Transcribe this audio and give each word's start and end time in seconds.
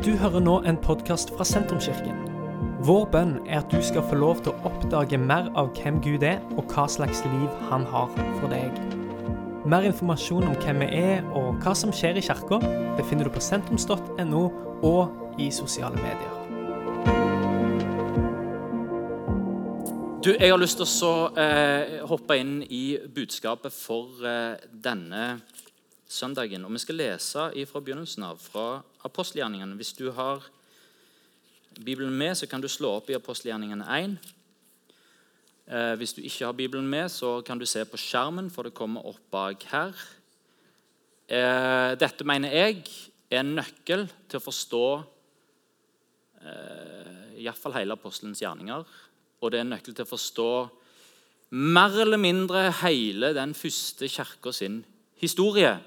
Du 0.00 0.14
hører 0.16 0.40
nå 0.40 0.54
en 0.64 0.78
podkast 0.80 1.28
fra 1.36 1.44
Sentrumskirken. 1.44 2.22
Vår 2.88 3.02
bønn 3.12 3.34
er 3.44 3.58
at 3.58 3.68
du 3.68 3.82
skal 3.84 4.00
få 4.08 4.16
lov 4.16 4.38
til 4.40 4.54
å 4.54 4.70
oppdage 4.70 5.18
mer 5.20 5.50
av 5.60 5.74
hvem 5.76 5.98
Gud 6.00 6.22
er, 6.24 6.38
og 6.56 6.70
hva 6.72 6.86
slags 6.88 7.18
liv 7.26 7.58
han 7.68 7.82
har 7.84 8.08
for 8.38 8.46
deg. 8.48 8.78
Mer 9.68 9.84
informasjon 9.84 10.46
om 10.48 10.54
hvem 10.62 10.80
vi 10.80 11.02
er 11.02 11.26
og 11.36 11.60
hva 11.60 11.74
som 11.76 11.92
skjer 11.92 12.16
i 12.16 12.22
kirka, 12.24 12.62
finner 13.10 13.28
du 13.28 13.34
på 13.34 13.42
sentrums.no 13.44 14.40
og 14.88 15.36
i 15.36 15.50
sosiale 15.52 16.00
medier. 16.00 16.32
Du, 20.24 20.32
Jeg 20.32 20.48
har 20.48 20.62
lyst 20.62 20.80
til 20.80 21.10
å 21.10 21.28
eh, 21.36 22.00
hoppe 22.08 22.38
inn 22.40 22.62
i 22.64 22.96
budskapet 23.04 23.76
for 23.76 24.24
eh, 24.24 24.56
denne 24.72 25.42
søndagen. 26.08 26.64
Og 26.64 26.72
Vi 26.72 26.82
skal 26.86 26.98
lese 27.04 27.50
fra 27.68 27.84
begynnelsen 27.84 28.24
av, 28.24 28.40
fra 28.40 28.80
apostelgjerningene. 29.06 29.76
Hvis 29.78 29.92
du 29.98 30.10
har 30.16 30.44
Bibelen 31.84 32.12
med, 32.12 32.36
så 32.36 32.46
kan 32.46 32.60
du 32.60 32.68
slå 32.68 32.96
opp 32.98 33.10
i 33.10 33.16
apostelgjerningene 33.16 33.86
1. 33.96 34.16
Eh, 35.70 35.94
hvis 36.00 36.16
du 36.16 36.22
ikke 36.22 36.48
har 36.48 36.56
Bibelen 36.58 36.88
med, 36.90 37.08
så 37.08 37.40
kan 37.46 37.58
du 37.58 37.66
se 37.66 37.84
på 37.86 37.98
skjermen, 38.00 38.50
for 38.50 38.66
det 38.66 38.74
kommer 38.74 39.06
opp 39.06 39.22
bak 39.30 39.64
her. 39.70 39.94
Eh, 41.30 41.94
dette 41.94 42.26
mener 42.26 42.50
jeg 42.50 42.82
er 43.30 43.44
en 43.44 43.54
nøkkel 43.60 44.08
til 44.26 44.40
å 44.40 44.42
forstå 44.42 44.86
eh, 46.42 47.38
iallfall 47.44 47.76
hele 47.78 47.94
apostelens 47.94 48.42
gjerninger. 48.42 48.82
Og 49.40 49.52
det 49.52 49.60
er 49.60 49.66
en 49.66 49.74
nøkkel 49.76 49.94
til 49.94 50.08
å 50.08 50.10
forstå 50.10 50.50
mer 51.54 51.94
eller 52.02 52.18
mindre 52.18 52.66
hele 52.82 53.32
den 53.34 53.54
første 53.54 54.10
kirka 54.10 54.52
sin 54.54 54.82
historie. 55.22 55.78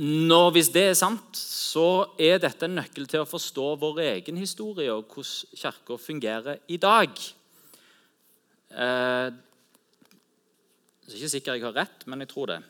Når, 0.00 0.50
hvis 0.54 0.70
det 0.72 0.86
er 0.88 0.94
sant, 0.96 1.36
så 1.36 2.06
er 2.16 2.38
dette 2.40 2.64
en 2.64 2.78
nøkkel 2.78 3.04
til 3.10 3.20
å 3.22 3.28
forstå 3.28 3.66
vår 3.82 4.00
egen 4.06 4.38
historie 4.40 4.88
og 4.88 5.04
hvordan 5.12 5.58
Kirka 5.60 5.98
fungerer 6.00 6.62
i 6.72 6.78
dag. 6.80 7.12
Eh, 8.72 9.28
jeg 11.02 11.12
er 11.12 11.18
ikke 11.18 11.34
sikker 11.34 11.58
jeg 11.58 11.66
har 11.66 11.76
rett, 11.76 12.06
men 12.08 12.24
jeg 12.24 12.32
tror 12.32 12.54
det. 12.54 12.60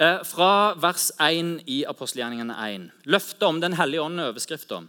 Eh, 0.00 0.18
fra 0.26 0.74
vers 0.80 1.12
1 1.22 1.60
i 1.70 1.84
apostelgjerningene 1.86 2.56
1. 2.66 2.90
Løftet 3.06 3.46
om 3.46 3.60
Den 3.60 3.78
hellige 3.78 4.02
ånd 4.02 4.18
er 4.18 4.32
overskrifta. 4.32 4.82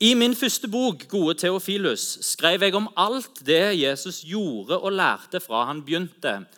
I 0.00 0.14
min 0.18 0.34
første 0.34 0.66
bok, 0.66 1.06
Gode 1.06 1.38
Theofilus, 1.38 2.18
skrev 2.26 2.64
jeg 2.66 2.74
om 2.74 2.88
alt 2.96 3.44
det 3.46 3.78
Jesus 3.78 4.24
gjorde 4.26 4.80
og 4.80 4.96
lærte 4.96 5.38
fra 5.38 5.68
han 5.68 5.84
begynte. 5.86 6.48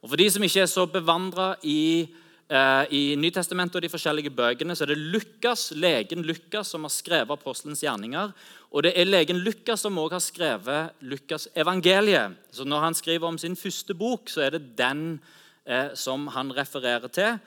Og 0.00 0.08
For 0.08 0.16
de 0.16 0.30
som 0.30 0.42
ikke 0.42 0.62
er 0.64 0.70
så 0.70 0.86
bevandra 0.86 1.56
i 1.62 2.06
I 2.46 3.16
Nytestamentet 3.18 3.80
og 3.80 3.82
de 3.82 3.90
forskjellige 3.90 4.30
bøkene 4.30 4.76
så 4.78 4.84
er 4.84 4.92
det 4.92 5.02
Lukas, 5.10 5.72
legen 5.74 6.22
Lukas 6.22 6.70
som 6.70 6.84
har 6.86 6.92
skrevet 6.94 7.32
apostelens 7.34 7.82
gjerninger. 7.82 8.30
Og 8.70 8.84
det 8.86 8.92
er 8.94 9.08
legen 9.08 9.40
Lukas 9.42 9.82
som 9.82 9.98
også 9.98 10.14
har 10.14 10.22
skrevet 10.22 11.00
Lukas' 11.02 11.48
evangeliet. 11.58 12.36
Så 12.54 12.64
Når 12.64 12.80
han 12.80 12.94
skriver 12.94 13.26
om 13.26 13.38
sin 13.38 13.56
første 13.56 13.94
bok, 13.94 14.30
så 14.30 14.46
er 14.46 14.50
det 14.50 14.78
den 14.78 15.20
eh, 15.66 15.90
som 15.94 16.28
han 16.28 16.52
refererer 16.54 17.08
til. 17.08 17.38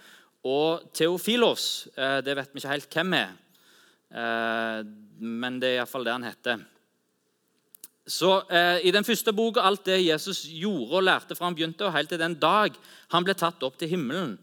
Og 0.44 0.92
Theofilos, 0.94 1.88
eh, 1.98 2.20
det 2.24 2.36
vet 2.36 2.52
vi 2.54 2.60
ikke 2.60 2.74
helt 2.74 2.94
hvem 2.94 3.14
er, 3.14 3.32
eh, 4.12 4.84
men 5.20 5.60
det 5.60 5.70
er 5.70 5.80
iallfall 5.80 6.06
det 6.08 6.16
han 6.16 6.28
heter. 6.28 6.62
Så 8.10 8.42
eh, 8.50 8.88
I 8.88 8.92
den 8.92 9.04
første 9.04 9.34
boka, 9.34 9.62
alt 9.62 9.86
det 9.86 10.00
Jesus 10.06 10.46
gjorde 10.48 10.96
og 10.96 11.04
lærte 11.04 11.36
fra 11.36 11.46
han 11.46 11.56
begynte, 11.56 11.86
og 11.86 11.94
helt 11.94 12.10
til 12.10 12.22
den 12.22 12.36
dag 12.40 12.74
han 13.12 13.24
ble 13.24 13.36
tatt 13.38 13.62
opp 13.64 13.78
til 13.78 13.92
himmelen, 13.92 14.38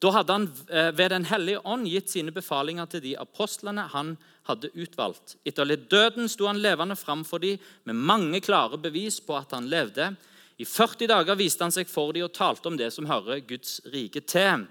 da 0.00 0.10
hadde 0.14 0.32
han 0.32 0.46
eh, 0.72 0.90
ved 0.96 1.12
Den 1.12 1.26
hellige 1.28 1.60
ånd 1.68 1.88
gitt 1.88 2.08
sine 2.10 2.32
befalinger 2.32 2.88
til 2.88 3.02
de 3.04 3.16
apostlene 3.20 3.84
han 3.92 4.14
hadde 4.48 4.72
utvalgt. 4.72 5.36
Etter 5.44 5.76
døden 5.76 6.28
sto 6.28 6.48
han 6.48 6.62
levende 6.62 6.96
framfor 6.96 7.42
dem 7.42 7.60
med 7.84 8.00
mange 8.08 8.40
klare 8.40 8.80
bevis 8.80 9.20
på 9.20 9.36
at 9.36 9.52
han 9.52 9.68
levde. 9.68 10.14
I 10.60 10.64
40 10.64 11.08
dager 11.08 11.36
viste 11.36 11.64
han 11.64 11.72
seg 11.72 11.88
for 11.88 12.12
dem 12.16 12.24
og 12.26 12.34
talte 12.36 12.68
om 12.68 12.80
det 12.80 12.90
som 12.94 13.08
hører 13.08 13.44
Guds 13.44 13.80
rike 13.92 14.24
til. 14.24 14.66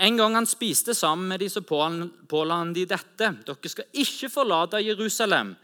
En 0.00 0.16
gang 0.16 0.34
han 0.34 0.48
spiste 0.48 0.96
sammen 0.96 1.28
med 1.28 1.40
dem, 1.40 1.52
så 1.52 1.60
påla 1.60 2.54
han 2.56 2.72
dem 2.72 2.88
dette.: 2.88 3.28
Dere 3.44 3.68
skal 3.68 3.92
ikke 3.92 4.32
forlate 4.32 4.80
Jerusalem, 4.80 5.54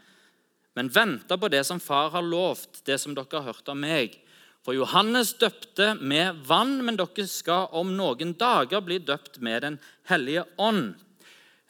men 0.77 0.93
vente 0.93 1.37
på 1.37 1.49
det 1.49 1.65
som 1.65 1.81
Far 1.81 2.09
har 2.13 2.21
lovt, 2.21 2.85
det 2.85 2.99
som 3.01 3.15
dere 3.17 3.41
har 3.41 3.49
hørt 3.49 3.69
av 3.69 3.77
meg. 3.77 4.19
For 4.65 4.75
Johannes 4.75 5.31
døpte 5.39 5.93
med 5.95 6.41
vann, 6.47 6.79
men 6.83 6.97
dere 6.99 7.25
skal 7.31 7.69
om 7.79 7.93
noen 7.95 8.33
dager 8.39 8.83
bli 8.83 8.99
døpt 8.99 9.39
med 9.41 9.63
Den 9.63 9.79
hellige 10.09 10.43
ånd. 10.59 10.97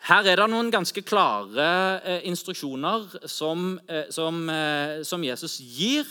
Her 0.08 0.26
er 0.32 0.40
det 0.40 0.48
noen 0.50 0.72
ganske 0.72 1.04
klare 1.04 1.68
eh, 2.08 2.22
instruksjoner 2.30 3.28
som, 3.28 3.74
eh, 3.88 4.08
som, 4.16 4.42
eh, 4.50 5.02
som, 5.04 5.24
Jesus 5.24 5.60
gir. 5.60 6.08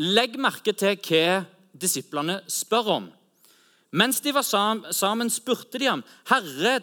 Legg 0.00 0.38
merke 0.40 0.72
til 0.72 0.96
hva 0.96 1.44
disiplene 1.76 2.40
spør 2.50 2.90
om. 2.96 3.10
Mens 3.94 4.18
de 4.24 4.32
var 4.34 4.42
sammen, 4.42 5.30
spurte 5.30 5.78
de 5.78 5.86
ham, 5.86 6.02
'Herre, 6.26 6.80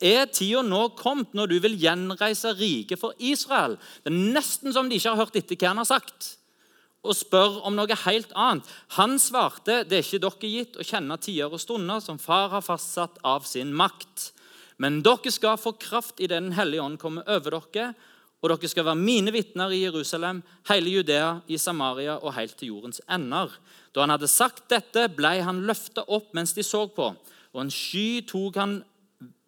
er 0.00 0.26
tida 0.26 0.62
nå 0.62 0.96
kommet 0.96 1.34
når 1.34 1.46
du 1.46 1.58
vil 1.60 1.78
gjenreise 1.78 2.56
riket 2.58 2.98
for 2.98 3.14
Israel?' 3.20 3.78
Det 4.02 4.10
er 4.10 4.32
nesten 4.34 4.72
som 4.72 4.88
de 4.88 4.96
ikke 4.96 5.14
har 5.14 5.22
hørt 5.22 5.36
etter 5.36 5.54
hva 5.54 5.68
han 5.68 5.84
har 5.84 5.92
sagt 5.92 6.38
og 7.04 7.16
spør 7.16 7.60
om 7.68 7.76
noe 7.76 7.98
helt 8.04 8.32
annet. 8.34 8.64
Han 8.96 9.18
svarte, 9.18 9.84
'Det 9.84 9.92
er 9.92 10.02
ikke 10.02 10.24
dere 10.24 10.50
gitt 10.50 10.76
å 10.76 10.86
kjenne 10.86 11.20
tider 11.20 11.52
og 11.52 11.60
stunder 11.60 12.00
som 12.00 12.18
far 12.18 12.48
har 12.50 12.62
fastsatt 12.62 13.18
av 13.24 13.44
sin 13.44 13.72
makt.' 13.72 14.32
'Men 14.78 15.02
dere 15.02 15.30
skal 15.30 15.56
få 15.56 15.78
kraft 15.78 16.20
i 16.20 16.26
Den 16.26 16.52
hellige 16.52 16.82
ånd 16.82 16.98
komme 16.98 17.22
over 17.26 17.50
dere.' 17.50 17.94
'Og 18.42 18.50
dere 18.50 18.68
skal 18.68 18.84
være 18.84 19.00
mine 19.00 19.32
vitner 19.32 19.70
i 19.72 19.84
Jerusalem, 19.84 20.42
hele 20.68 20.90
Judea, 20.90 21.40
i 21.48 21.56
Samaria 21.56 22.18
og 22.22 22.34
helt 22.34 22.56
til 22.56 22.68
jordens 22.68 23.00
ender.' 23.08 23.58
Da 23.94 24.00
han 24.00 24.10
hadde 24.10 24.28
sagt 24.28 24.68
dette, 24.68 25.08
ble 25.08 25.42
han 25.42 25.66
løfta 25.66 26.04
opp 26.08 26.34
mens 26.34 26.52
de 26.52 26.62
så 26.62 26.88
på, 26.90 27.14
og 27.54 27.60
en 27.60 27.70
sky 27.70 28.26
tok 28.26 28.56
han, 28.56 28.84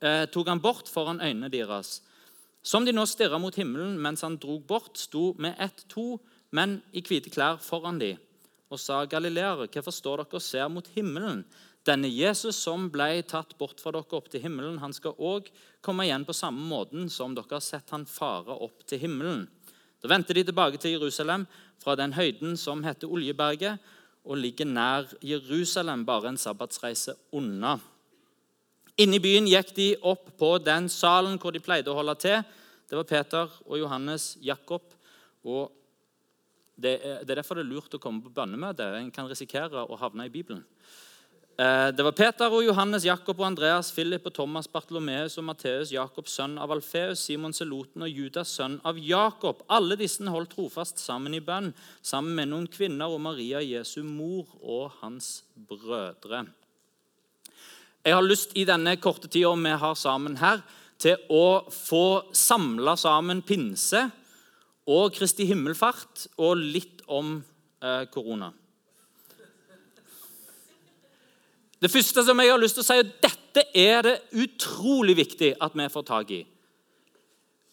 eh, 0.01 0.27
tok 0.27 0.47
han 0.47 0.61
bort 0.61 0.89
foran 0.89 1.21
øynene 1.21 1.51
deres. 1.51 2.01
Som 2.63 2.85
de 2.85 2.93
nå 2.93 3.05
stirra 3.07 3.39
mot 3.39 3.55
himmelen 3.55 3.99
mens 3.99 4.25
han 4.27 4.37
drog 4.37 4.65
bort, 4.67 4.99
sto 4.99 5.35
med 5.39 5.55
ett 5.59 5.85
to 5.89 6.21
men 6.51 6.81
i 6.93 7.03
hvite 7.03 7.31
klær 7.33 7.59
foran 7.63 7.99
dem, 7.99 8.19
og 8.71 8.81
sa, 8.81 9.05
'Galileere, 9.07 9.69
hvorfor 9.71 9.95
står 9.95 10.17
dere 10.17 10.39
og 10.39 10.43
ser 10.43 10.69
mot 10.69 10.87
himmelen?' 10.95 11.45
Denne 11.87 12.09
Jesus 12.11 12.57
som 12.59 12.89
ble 12.91 13.23
tatt 13.23 13.53
bort 13.59 13.79
fra 13.79 13.93
dere 13.95 14.19
opp 14.19 14.27
til 14.31 14.43
himmelen, 14.43 14.81
han 14.83 14.93
skal 14.93 15.15
òg 15.23 15.47
komme 15.81 16.03
igjen 16.03 16.25
på 16.27 16.35
samme 16.35 16.65
måten 16.67 17.07
som 17.13 17.35
dere 17.37 17.61
har 17.61 17.63
sett 17.63 17.93
han 17.95 18.09
fare 18.11 18.51
opp 18.51 18.83
til 18.91 18.99
himmelen. 19.05 19.45
Da 20.03 20.11
vendte 20.11 20.35
de 20.35 20.43
tilbake 20.43 20.81
til 20.83 20.97
Jerusalem 20.97 21.47
fra 21.79 21.95
den 21.95 22.17
høyden 22.17 22.57
som 22.59 22.83
heter 22.83 23.07
Oljeberget, 23.07 23.79
og 24.27 24.41
ligger 24.43 24.67
nær 24.67 25.07
Jerusalem, 25.23 26.03
bare 26.05 26.33
en 26.33 26.41
sabbatsreise 26.41 27.15
unna. 27.39 27.77
Inne 28.99 29.21
i 29.21 29.23
byen 29.23 29.47
gikk 29.47 29.71
de 29.77 29.89
opp 30.03 30.33
på 30.41 30.57
den 30.59 30.89
salen 30.91 31.39
hvor 31.39 31.55
de 31.55 31.63
pleide 31.63 31.93
å 31.93 31.99
holde 32.01 32.17
til. 32.19 32.43
Det 32.91 32.99
var 32.99 33.07
Peter 33.07 33.53
og 33.67 33.79
Johannes, 33.79 34.35
Jakob 34.43 34.83
og 35.47 35.71
det 36.77 36.95
er, 37.01 37.25
det 37.25 37.33
er, 37.33 37.41
derfor 37.41 37.57
det 37.57 37.65
er 37.65 37.73
lurt 37.73 37.95
å 37.97 38.01
komme 38.01 38.21
på 38.25 38.33
bønnemøte. 38.37 38.85
En 38.99 39.13
kan 39.15 39.29
risikere 39.31 39.87
å 39.87 39.97
havne 40.01 40.29
i 40.29 40.33
Bibelen. 40.33 40.65
Eh, 41.57 41.89
det 41.97 42.05
var 42.05 42.13
Peter 42.13 42.53
og 42.53 42.67
Johannes, 42.67 43.07
Jakob 43.09 43.39
og 43.41 43.47
Andreas, 43.47 43.89
Philip 43.97 44.27
og 44.29 44.35
Thomas, 44.37 44.69
Bartolomeus 44.69 45.39
og 45.41 45.47
Matteus, 45.49 45.89
Jakob, 45.95 46.29
sønn 46.29 46.59
av 46.61 46.75
Alfeus, 46.75 47.23
Simon 47.25 47.57
Seloten 47.57 48.05
og 48.05 48.13
Judas, 48.13 48.53
sønn 48.59 48.77
av 48.85 49.01
Jakob. 49.01 49.63
Alle 49.73 49.97
disse 49.97 50.21
holdt 50.29 50.53
trofast 50.53 51.01
sammen 51.01 51.33
i 51.33 51.41
bønn, 51.41 51.71
sammen 52.05 52.37
med 52.37 52.53
noen 52.53 52.69
kvinner 52.69 53.09
og 53.09 53.23
Maria, 53.25 53.65
Jesu 53.65 54.03
mor 54.05 54.53
og 54.61 54.99
hans 55.01 55.47
brødre. 55.57 56.45
Jeg 58.05 58.15
har 58.15 58.23
lyst 58.23 58.53
i 58.53 58.67
denne 58.69 58.93
korte 59.01 59.33
tida 59.33 59.55
vi 59.57 59.73
har 59.81 59.97
sammen 59.97 60.37
her, 60.37 60.61
til 61.01 61.17
å 61.33 61.65
få 61.73 62.29
samla 62.37 62.95
sammen 63.01 63.41
pinse 63.45 64.07
og 64.87 65.15
Kristi 65.17 65.47
himmelfart 65.49 66.29
og 66.39 66.61
litt 66.61 67.03
om 67.11 67.39
eh, 67.83 68.05
korona. 68.13 68.53
Det 71.83 71.91
første 71.93 72.25
som 72.25 72.41
jeg 72.41 72.51
har 72.51 72.61
lyst 72.61 72.79
til 72.79 72.85
å 72.85 72.89
si, 72.89 73.01
og 73.03 73.11
dette 73.23 73.65
er 73.77 74.07
det 74.07 74.15
utrolig 74.43 75.17
viktig 75.19 75.53
at 75.63 75.75
vi 75.77 75.89
får 75.93 76.07
tak 76.09 76.33
i, 76.33 76.41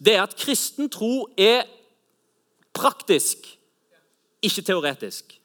det 0.03 0.17
er 0.17 0.25
at 0.25 0.35
kristen 0.35 0.89
tro 0.91 1.29
er 1.39 1.63
praktisk, 2.75 3.45
ikke 4.43 4.65
teoretisk. 4.67 5.37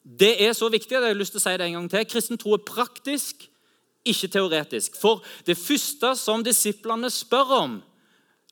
Det 0.00 0.32
er 0.40 0.54
så 0.56 0.70
viktig 0.72 0.96
at 0.96 1.04
jeg 1.04 1.12
har 1.12 1.18
lyst 1.18 1.34
til 1.34 1.42
å 1.42 1.44
si 1.44 1.56
det 1.60 1.66
en 1.66 1.76
gang 1.76 1.88
til. 1.92 2.06
Kristen 2.08 2.40
tro 2.40 2.54
er 2.56 2.64
praktisk, 2.64 3.44
ikke 4.08 4.30
teoretisk. 4.32 4.96
For 4.96 5.20
det 5.44 5.58
første 5.60 6.14
som 6.16 6.44
disiplene 6.44 7.10
spør 7.12 7.52
om, 7.58 7.74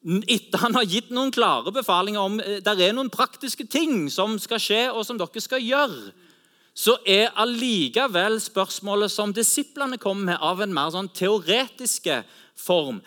etter 0.08 0.62
han 0.62 0.76
har 0.76 0.88
gitt 0.88 1.10
noen 1.12 1.32
klare 1.34 1.72
befalinger 1.74 2.24
om 2.24 2.40
eh, 2.40 2.62
det 2.64 2.74
er 2.80 2.96
noen 2.96 3.12
praktiske 3.12 3.66
ting 3.68 4.06
som 4.12 4.38
skal 4.40 4.62
skje, 4.62 4.82
og 4.92 5.04
som 5.06 5.20
dere 5.20 5.44
skal 5.44 5.62
gjøre, 5.64 6.12
så 6.78 6.94
er 7.10 7.34
allikevel 7.42 8.38
spørsmålet 8.38 9.10
som 9.10 9.34
disiplene 9.34 9.98
kommer 9.98 10.32
med, 10.32 10.38
av 10.38 10.62
en 10.62 10.74
mer 10.74 10.92
sånn 10.94 11.10
teoretiske 11.10 12.20
form. 12.58 13.00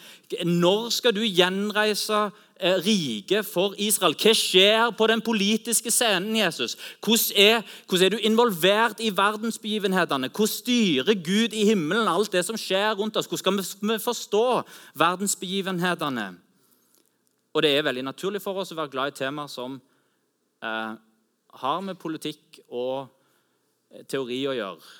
Når 0.43 0.89
skal 0.91 1.15
du 1.15 1.21
gjenreise 1.23 2.19
eh, 2.59 2.75
riket 2.83 3.47
for 3.47 3.73
Israel? 3.79 4.17
Hva 4.19 4.35
skjer 4.35 4.91
på 4.99 5.07
den 5.07 5.23
politiske 5.23 5.91
scenen, 5.93 6.35
Jesus? 6.35 6.75
Hvordan 6.99 7.39
er, 7.47 7.73
hvordan 7.87 8.05
er, 8.05 8.13
du 8.17 8.27
involvert 8.27 8.99
i 8.99 9.09
verdensbegivenhetene? 9.15 10.29
Hvordan 10.35 10.53
styrer 10.57 11.15
Gud 11.23 11.55
i 11.55 11.65
himmelen 11.71 12.11
alt 12.11 12.35
det 12.35 12.43
som 12.47 12.59
skjer 12.59 12.91
rundt 12.99 13.17
oss? 13.17 13.31
Hvordan 13.31 13.63
skal 13.63 13.95
vi 13.95 13.99
forstå 14.03 14.45
verdensbegivenhetene? 14.99 16.33
Og 17.51 17.63
det 17.65 17.73
er 17.75 17.85
veldig 17.85 18.03
naturlig 18.07 18.41
for 18.43 18.61
oss 18.61 18.71
å 18.71 18.77
være 18.79 18.93
glad 18.93 19.11
i 19.11 19.17
temaer 19.19 19.51
som 19.51 19.75
eh, 20.63 20.93
har 21.61 21.81
med 21.83 21.99
politikk 21.99 22.61
og 22.69 23.09
teori 24.07 24.39
å 24.47 24.55
gjøre. 24.55 24.93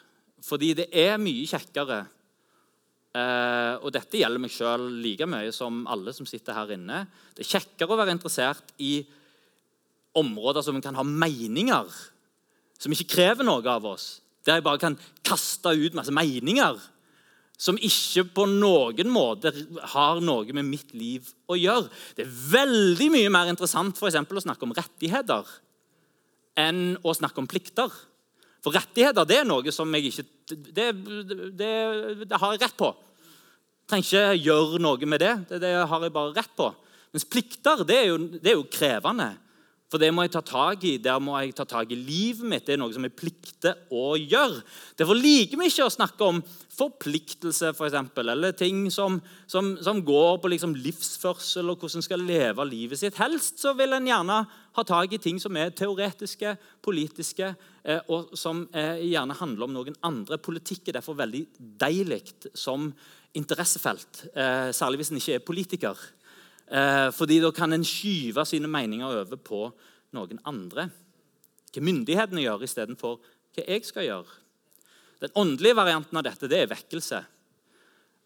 Fordi 0.44 0.74
det 0.82 0.88
er 0.98 1.22
mye 1.22 1.46
kjekkere 1.48 2.00
eh, 3.14 3.74
Og 3.78 3.92
dette 3.94 4.18
gjelder 4.18 4.42
meg 4.42 4.54
sjøl 4.54 4.88
like 5.04 5.28
mye 5.30 5.52
som 5.56 5.84
alle 5.92 6.14
som 6.18 6.28
sitter 6.28 6.58
her 6.58 6.74
inne. 6.76 7.04
Det 7.36 7.46
er 7.46 7.54
kjekkere 7.54 7.94
å 7.94 8.00
være 8.02 8.16
interessert 8.18 8.74
i 8.82 8.96
områder 10.18 10.66
som 10.66 10.82
kan 10.84 10.98
ha 10.98 11.06
meninger, 11.08 11.88
som 12.82 12.92
ikke 12.92 13.14
krever 13.14 13.48
noe 13.48 13.64
av 13.64 13.86
oss. 13.94 14.18
Der 14.44 14.58
jeg 14.58 14.66
bare 14.66 14.82
kan 14.82 14.98
kaste 15.24 15.72
ut 15.78 15.96
masse 15.96 16.12
meninger 16.12 16.82
som 17.62 17.78
ikke 17.78 18.24
på 18.34 18.48
noen 18.50 19.10
måte 19.14 19.52
har 19.94 20.22
noe 20.24 20.56
med 20.58 20.66
mitt 20.66 20.96
liv 20.98 21.28
å 21.46 21.58
gjøre. 21.60 21.92
Det 22.18 22.26
er 22.26 22.38
veldig 22.56 23.10
mye 23.14 23.34
mer 23.34 23.52
interessant 23.52 24.00
for 24.00 24.10
eksempel, 24.10 24.40
å 24.40 24.46
snakke 24.48 24.66
om 24.66 24.74
rettigheter 24.74 25.50
enn 26.60 26.98
å 27.06 27.14
snakke 27.16 27.42
om 27.42 27.50
plikter. 27.50 27.94
For 28.62 28.74
rettigheter 28.74 29.28
det 29.30 29.42
er 29.42 29.48
noe 29.50 29.74
som 29.74 29.90
jeg 29.98 30.12
ikke 30.12 30.28
Det, 30.52 30.90
det, 31.56 31.72
det 32.28 32.38
har 32.42 32.52
jeg 32.52 32.60
rett 32.66 32.76
på. 32.76 32.90
Jeg 32.92 33.88
trenger 33.88 34.08
ikke 34.10 34.44
gjøre 34.44 34.82
noe 34.84 35.08
med 35.08 35.22
det. 35.22 35.32
det. 35.48 35.60
Det, 35.64 35.72
har 35.88 36.04
jeg 36.04 36.14
bare 36.16 36.34
rett 36.36 36.52
på. 36.58 36.68
Mens 37.14 37.28
plikter 37.28 37.86
det 37.88 37.98
er 38.02 38.10
jo, 38.10 38.18
det 38.36 38.52
er 38.52 38.58
jo 38.58 38.68
krevende. 38.72 39.30
For 39.92 40.00
det 40.00 40.12
må 40.16 40.24
jeg 40.24 40.32
ta 40.36 40.42
tak 40.44 40.84
i. 40.88 40.94
Der 41.04 41.20
må 41.24 41.36
jeg 41.40 41.56
ta 41.56 41.66
tak 41.68 41.92
i 41.92 42.00
livet 42.00 42.48
mitt. 42.48 42.66
Det 42.68 42.78
er 42.78 42.80
noe 42.80 42.94
som 42.96 43.04
jeg 43.04 43.16
plikter 43.16 43.80
å 43.92 44.14
gjøre. 44.16 44.62
Derfor 45.00 45.20
liker 45.20 45.60
vi 45.60 45.68
ikke 45.68 45.88
å 45.88 45.92
snakke 45.92 46.30
om 46.30 46.40
forpliktelse, 46.82 47.72
for 47.78 47.88
eksempel, 47.88 48.32
eller 48.34 48.56
ting 48.58 48.84
som, 48.94 49.20
som, 49.50 49.76
som 49.84 50.02
går 50.06 50.40
på 50.42 50.52
liksom 50.52 50.74
livsførsel 50.76 51.70
og 51.72 51.80
hvordan 51.82 52.02
en 52.02 52.08
skal 52.08 52.26
leve 52.26 52.66
livet 52.68 53.00
sitt. 53.00 53.20
Helst 53.22 53.62
så 53.62 53.76
vil 53.78 53.94
en 53.96 54.10
gjerne 54.10 54.42
ha 54.50 54.86
tak 54.88 55.14
i 55.14 55.22
ting 55.22 55.40
som 55.42 55.58
er 55.60 55.74
teoretiske, 55.78 56.56
politiske, 56.84 57.54
eh, 57.86 58.02
og 58.10 58.34
som 58.40 58.66
eh, 58.74 59.04
gjerne 59.12 59.38
handler 59.40 59.68
om 59.68 59.76
noen 59.78 60.00
andre. 60.08 60.42
Politikk 60.42 60.90
er 60.90 61.00
derfor 61.00 61.20
veldig 61.22 61.46
deilig 61.82 62.24
som 62.58 62.90
interessefelt, 63.38 64.26
eh, 64.36 64.72
særlig 64.76 65.02
hvis 65.02 65.14
en 65.14 65.22
ikke 65.22 65.38
er 65.38 65.46
politiker. 65.46 66.04
Eh, 66.72 67.10
fordi 67.12 67.40
da 67.44 67.52
kan 67.52 67.74
en 67.74 67.86
skyve 67.86 68.46
sine 68.48 68.70
meninger 68.72 69.08
over 69.22 69.38
på 69.38 69.66
noen 70.16 70.40
andre. 70.48 70.90
Hva 71.72 71.84
myndighetene 71.84 72.44
gjør, 72.44 72.64
istedenfor 72.68 73.20
hva 73.56 73.66
jeg 73.68 73.88
skal 73.88 74.08
gjøre. 74.08 74.41
Den 75.22 75.38
åndelige 75.38 75.78
varianten 75.78 76.18
av 76.18 76.26
dette 76.26 76.50
det 76.50 76.64
er 76.64 76.72
vekkelse. 76.72 77.22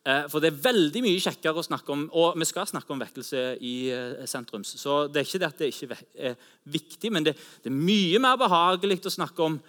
Eh, 0.05 0.25
for 0.31 0.43
det 0.43 0.51
er 0.51 0.65
veldig 0.65 1.03
mye 1.05 1.21
kjekkere 1.23 1.61
å 1.61 1.65
snakke 1.65 1.91
om 1.91 2.03
Og 2.13 2.35
vi 2.39 2.47
skal 2.47 2.67
snakke 2.69 2.93
om 2.93 3.01
vekkelse 3.01 3.45
i 3.59 3.75
eh, 3.93 4.27
sentrums. 4.29 4.75
Så 4.79 5.05
det 5.11 5.21
er 5.21 5.29
ikke 5.29 5.41
det 5.43 5.49
at 5.49 5.63
det 5.63 5.71
ikke 5.73 6.01
er 6.31 6.51
viktig, 6.63 7.11
men 7.11 7.27
det, 7.27 7.35
det 7.63 7.71
er 7.71 7.79
mye 7.79 8.21
mer 8.23 8.39
behagelig 8.41 9.03
å 9.05 9.17
snakke 9.19 9.49
om 9.51 9.59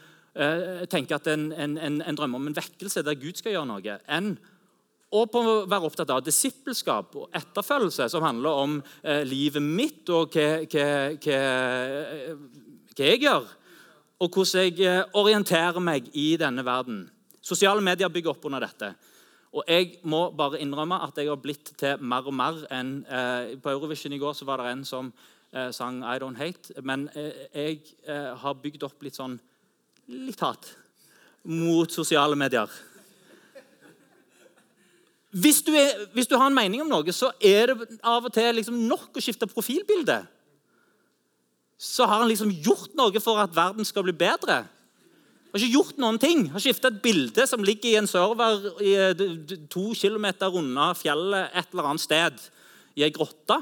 tenke 0.92 1.16
at 1.16 1.30
en, 1.32 1.46
en, 1.56 1.78
en, 1.80 1.94
en 2.04 2.16
drømmer 2.18 2.36
om 2.36 2.48
en 2.50 2.56
vekkelse 2.58 3.00
der 3.06 3.16
Gud 3.16 3.38
skal 3.40 3.54
gjøre 3.54 3.70
noe, 3.70 3.94
enn 4.12 4.34
å 5.14 5.24
være 5.68 5.86
opptatt 5.86 6.10
av 6.10 6.24
disippelskap 6.24 7.14
og 7.16 7.30
etterfølgelse, 7.36 8.08
som 8.10 8.24
handler 8.24 8.62
om 8.64 8.78
eh, 9.02 9.22
livet 9.24 9.62
mitt 9.62 10.08
og 10.10 10.34
hva, 10.34 10.64
hva, 10.66 10.88
hva, 11.14 11.40
hva, 12.90 13.04
jeg 13.06 13.22
gjør. 13.22 13.46
Og 14.20 14.32
hvordan 14.32 14.64
jeg 14.64 14.80
eh, 14.84 15.04
orienterer 15.14 15.80
meg 15.80 16.10
i 16.14 16.36
denne 16.40 16.64
verden. 16.66 17.04
Sosiale 17.46 17.84
medier 17.84 18.10
bygger 18.10 18.34
opp 18.34 18.48
under 18.48 18.64
dette. 18.64 18.90
Og 19.56 19.64
jeg 19.70 20.00
må 20.04 20.26
bare 20.36 20.58
innrømme 20.60 20.98
at 21.06 21.16
jeg 21.20 21.30
har 21.30 21.38
blitt 21.40 21.70
til 21.78 22.02
mer 22.02 22.26
og 22.26 22.34
mer 22.34 22.58
enn 22.74 22.98
eh, 23.06 23.54
På 23.62 23.70
Eurovision 23.72 24.12
i 24.12 24.20
går 24.20 24.34
så 24.36 24.48
var 24.48 24.60
det 24.60 24.72
en 24.72 24.82
som 24.84 25.12
eh, 25.52 25.70
sang 25.72 26.02
'I 26.02 26.18
Don't 26.18 26.40
Hate'. 26.40 26.74
Men 26.82 27.08
eh, 27.14 27.46
jeg 27.54 27.80
eh, 28.04 28.34
har 28.36 28.58
bygd 28.62 28.82
opp 28.88 29.06
litt 29.06 29.16
sånn 29.16 29.38
litt 30.08 30.42
hat 30.42 30.74
mot 31.46 31.90
sosiale 31.92 32.36
medier. 32.36 32.70
Hvis 35.36 35.60
du, 35.62 35.74
er, 35.76 36.06
hvis 36.14 36.26
du, 36.26 36.36
har 36.38 36.48
en 36.48 36.54
mening 36.54 36.80
om 36.80 36.88
noe, 36.88 37.12
så 37.12 37.28
er 37.44 37.68
det 37.68 37.98
av 38.02 38.24
og 38.24 38.32
til 38.32 38.54
liksom 38.56 38.78
nok 38.88 39.18
å 39.18 39.22
skifte 39.22 39.48
profilbilde. 39.50 40.22
Så 41.76 42.06
har 42.08 42.22
han 42.22 42.30
liksom 42.30 42.54
gjort 42.64 42.94
noe 42.96 43.20
for 43.20 43.42
at 43.42 43.52
verden 43.54 43.84
skal 43.84 44.06
bli 44.06 44.14
bedre. 44.16 44.62
Har 45.56 45.62
ikke 45.64 45.72
gjort 45.78 46.00
noen 46.02 46.18
ting. 46.20 46.42
Har 46.52 46.60
skifta 46.60 46.90
et 46.92 46.98
bilde 47.00 47.46
som 47.48 47.62
ligger 47.64 47.88
i 47.88 47.96
en 47.96 48.08
server 48.10 48.66
i, 48.84 48.90
eh, 48.92 49.54
to 49.72 49.94
kilometer 49.96 50.52
unna 50.52 50.90
fjellet 50.92 51.48
et 51.56 51.72
eller 51.72 51.88
annet 51.88 52.02
sted, 52.02 52.42
i 52.92 53.02
ei 53.02 53.08
grotte. 53.08 53.56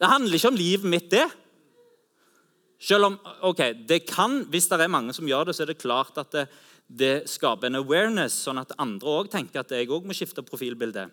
Det 0.00 0.08
handler 0.08 0.38
ikke 0.38 0.48
om 0.48 0.56
livet 0.56 0.88
mitt, 0.88 1.10
det. 1.10 1.28
Selv 2.80 3.04
om, 3.04 3.18
ok, 3.42 3.74
det 3.86 4.06
kan, 4.06 4.46
Hvis 4.48 4.68
det 4.68 4.80
er 4.80 4.88
mange 4.88 5.12
som 5.12 5.26
gjør 5.26 5.46
det, 5.46 5.56
så 5.56 5.62
er 5.64 5.66
det 5.66 5.82
klart 5.82 6.16
at 6.16 6.30
det, 6.32 6.48
det 6.88 7.28
skaper 7.28 7.66
en 7.66 7.74
awareness, 7.82 8.32
sånn 8.32 8.58
at 8.58 8.72
andre 8.78 9.06
òg 9.06 9.30
tenker 9.30 9.60
at 9.60 9.70
jeg 9.70 9.90
òg 9.90 10.06
må 10.06 10.16
skifte 10.16 10.40
profilbilde. 10.42 11.10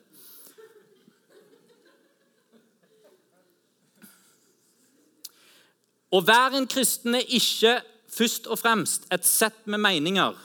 Å 6.14 6.22
være 6.24 6.56
en 6.56 6.68
kristen 6.68 7.16
er 7.16 7.28
ikke 7.28 7.82
først 8.16 8.48
og 8.48 8.60
fremst 8.62 9.08
et 9.14 9.28
sett 9.28 9.66
med 9.68 9.82
meninger. 9.84 10.36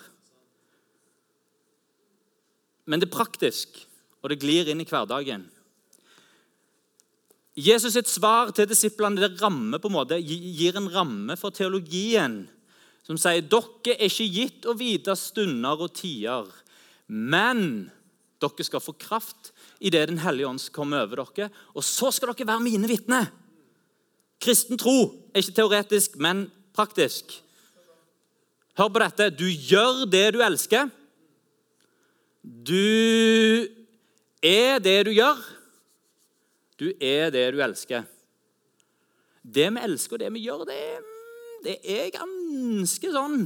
Men 2.91 3.01
det 3.01 3.09
er 3.09 3.15
praktisk, 3.15 3.83
og 4.21 4.33
det 4.33 4.41
glir 4.43 4.71
inn 4.71 4.83
i 4.83 4.89
hverdagen. 4.89 5.47
Jesus' 7.61 7.95
sitt 7.95 8.09
svar 8.09 8.53
til 8.55 8.69
disiplene 8.71 9.21
det 9.21 9.41
rammer 9.43 9.83
på 9.83 9.91
en 9.91 9.99
måte, 9.99 10.19
gir 10.23 10.79
en 10.79 10.89
ramme 10.91 11.37
for 11.39 11.55
teologien 11.55 12.45
som 13.07 13.19
sier 13.19 13.43
dere 13.43 13.97
er 13.97 14.07
ikke 14.07 14.29
gitt 14.31 14.67
å 14.69 14.77
vite 14.79 15.17
stunder 15.19 15.81
og 15.83 15.95
tider, 15.99 16.47
men 17.11 17.91
dere 18.41 18.67
skal 18.67 18.83
få 18.83 18.95
kraft 19.01 19.51
idet 19.81 20.09
Den 20.09 20.21
hellige 20.23 20.49
ånd 20.49 20.63
kommer 20.73 21.05
over 21.05 21.25
dere. 21.25 21.51
Og 21.75 21.85
så 21.85 22.11
skal 22.13 22.33
dere 22.33 22.47
være 22.53 22.65
mine 22.65 22.89
vitner. 22.89 23.31
Kristen 24.41 24.79
tro 24.81 25.29
er 25.35 25.43
ikke 25.43 25.57
teoretisk, 25.59 26.17
men 26.17 26.47
praktisk. 26.77 27.41
Hør 28.79 28.91
på 28.93 29.03
dette. 29.03 29.31
Du 29.35 29.47
gjør 29.49 30.05
det 30.11 30.27
du 30.37 30.41
elsker. 30.45 30.91
Du 32.43 33.67
er 34.43 34.79
det 34.83 34.99
du 35.09 35.13
gjør. 35.17 35.41
Du 36.81 36.89
er 36.97 37.33
det 37.35 37.47
du 37.55 37.61
elsker. 37.61 38.07
Det 39.41 39.71
vi 39.73 39.83
elsker, 39.85 40.17
og 40.17 40.23
det 40.23 40.33
vi 40.35 40.45
gjør, 40.45 40.65
det 40.69 40.83
det 41.65 41.77
er 41.85 42.09
ganske 42.15 43.13
sånn 43.13 43.45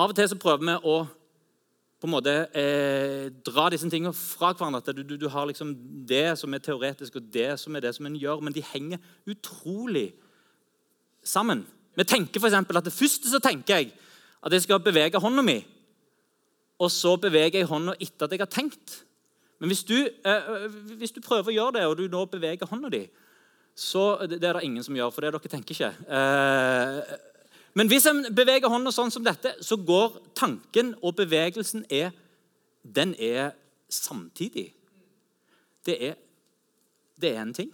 Av 0.00 0.12
og 0.12 0.16
til 0.16 0.28
så 0.30 0.38
prøver 0.40 0.66
vi 0.66 0.76
å 0.92 0.98
på 2.00 2.08
en 2.08 2.14
måte 2.14 2.32
eh, 2.56 3.26
dra 3.44 3.66
disse 3.68 3.84
tingene 3.92 4.16
fra 4.16 4.54
hverandre. 4.54 4.78
At 4.80 4.96
du, 4.96 5.02
du, 5.04 5.18
du, 5.20 5.26
har 5.28 5.44
liksom 5.44 5.74
det 6.08 6.38
som 6.40 6.54
er 6.56 6.62
teoretisk, 6.64 7.18
og 7.18 7.26
det 7.28 7.50
som 7.60 7.76
er 7.76 7.84
det 7.84 7.90
som 7.92 8.08
en 8.08 8.16
gjør. 8.16 8.40
Men 8.40 8.54
de 8.56 8.62
henger 8.64 9.02
utrolig 9.28 10.06
sammen. 11.20 11.66
Vi 11.96 12.04
tenker 12.04 12.40
for 12.40 12.48
at 12.54 12.84
Det 12.84 12.92
første 12.92 13.30
så 13.30 13.38
tenker 13.38 13.76
jeg 13.76 13.92
at 14.44 14.52
jeg 14.52 14.62
skal 14.62 14.80
bevege 14.80 15.20
hånda 15.20 15.42
mi. 15.42 15.58
Og 16.80 16.90
så 16.90 17.16
beveger 17.20 17.60
jeg 17.60 17.68
hånda 17.68 17.94
etter 18.00 18.26
at 18.26 18.32
jeg 18.32 18.40
har 18.40 18.46
tenkt. 18.46 19.04
Men 19.60 19.68
hvis 19.68 19.84
du, 19.84 20.08
eh, 20.24 20.68
hvis 20.96 21.12
du 21.12 21.20
prøver 21.20 21.50
å 21.50 21.56
gjøre 21.56 21.72
det, 21.76 21.86
og 21.86 21.96
du 21.98 22.08
nå 22.08 22.24
beveger 22.24 22.66
hånda 22.66 22.88
di, 22.88 23.08
så 23.76 24.26
Det 24.26 24.44
er 24.44 24.52
det 24.52 24.64
ingen 24.64 24.82
som 24.82 24.94
gjør, 24.94 25.12
for 25.12 25.20
det 25.20 25.32
dere 25.32 25.48
tenker 25.48 25.74
ikke. 25.74 25.94
Eh, 26.08 27.18
men 27.74 27.88
hvis 27.88 28.06
en 28.06 28.34
beveger 28.34 28.68
hånda 28.68 28.90
sånn 28.92 29.10
som 29.10 29.24
dette, 29.24 29.54
så 29.62 29.76
går 29.76 30.20
tanken 30.34 30.94
og 31.02 31.16
bevegelsen 31.16 31.84
er, 31.90 32.10
den 32.84 33.14
er 33.14 33.52
samtidig. 33.88 34.74
Det 35.86 35.96
er, 36.02 36.14
det 37.20 37.36
er 37.36 37.42
en 37.42 37.54
ting. 37.54 37.72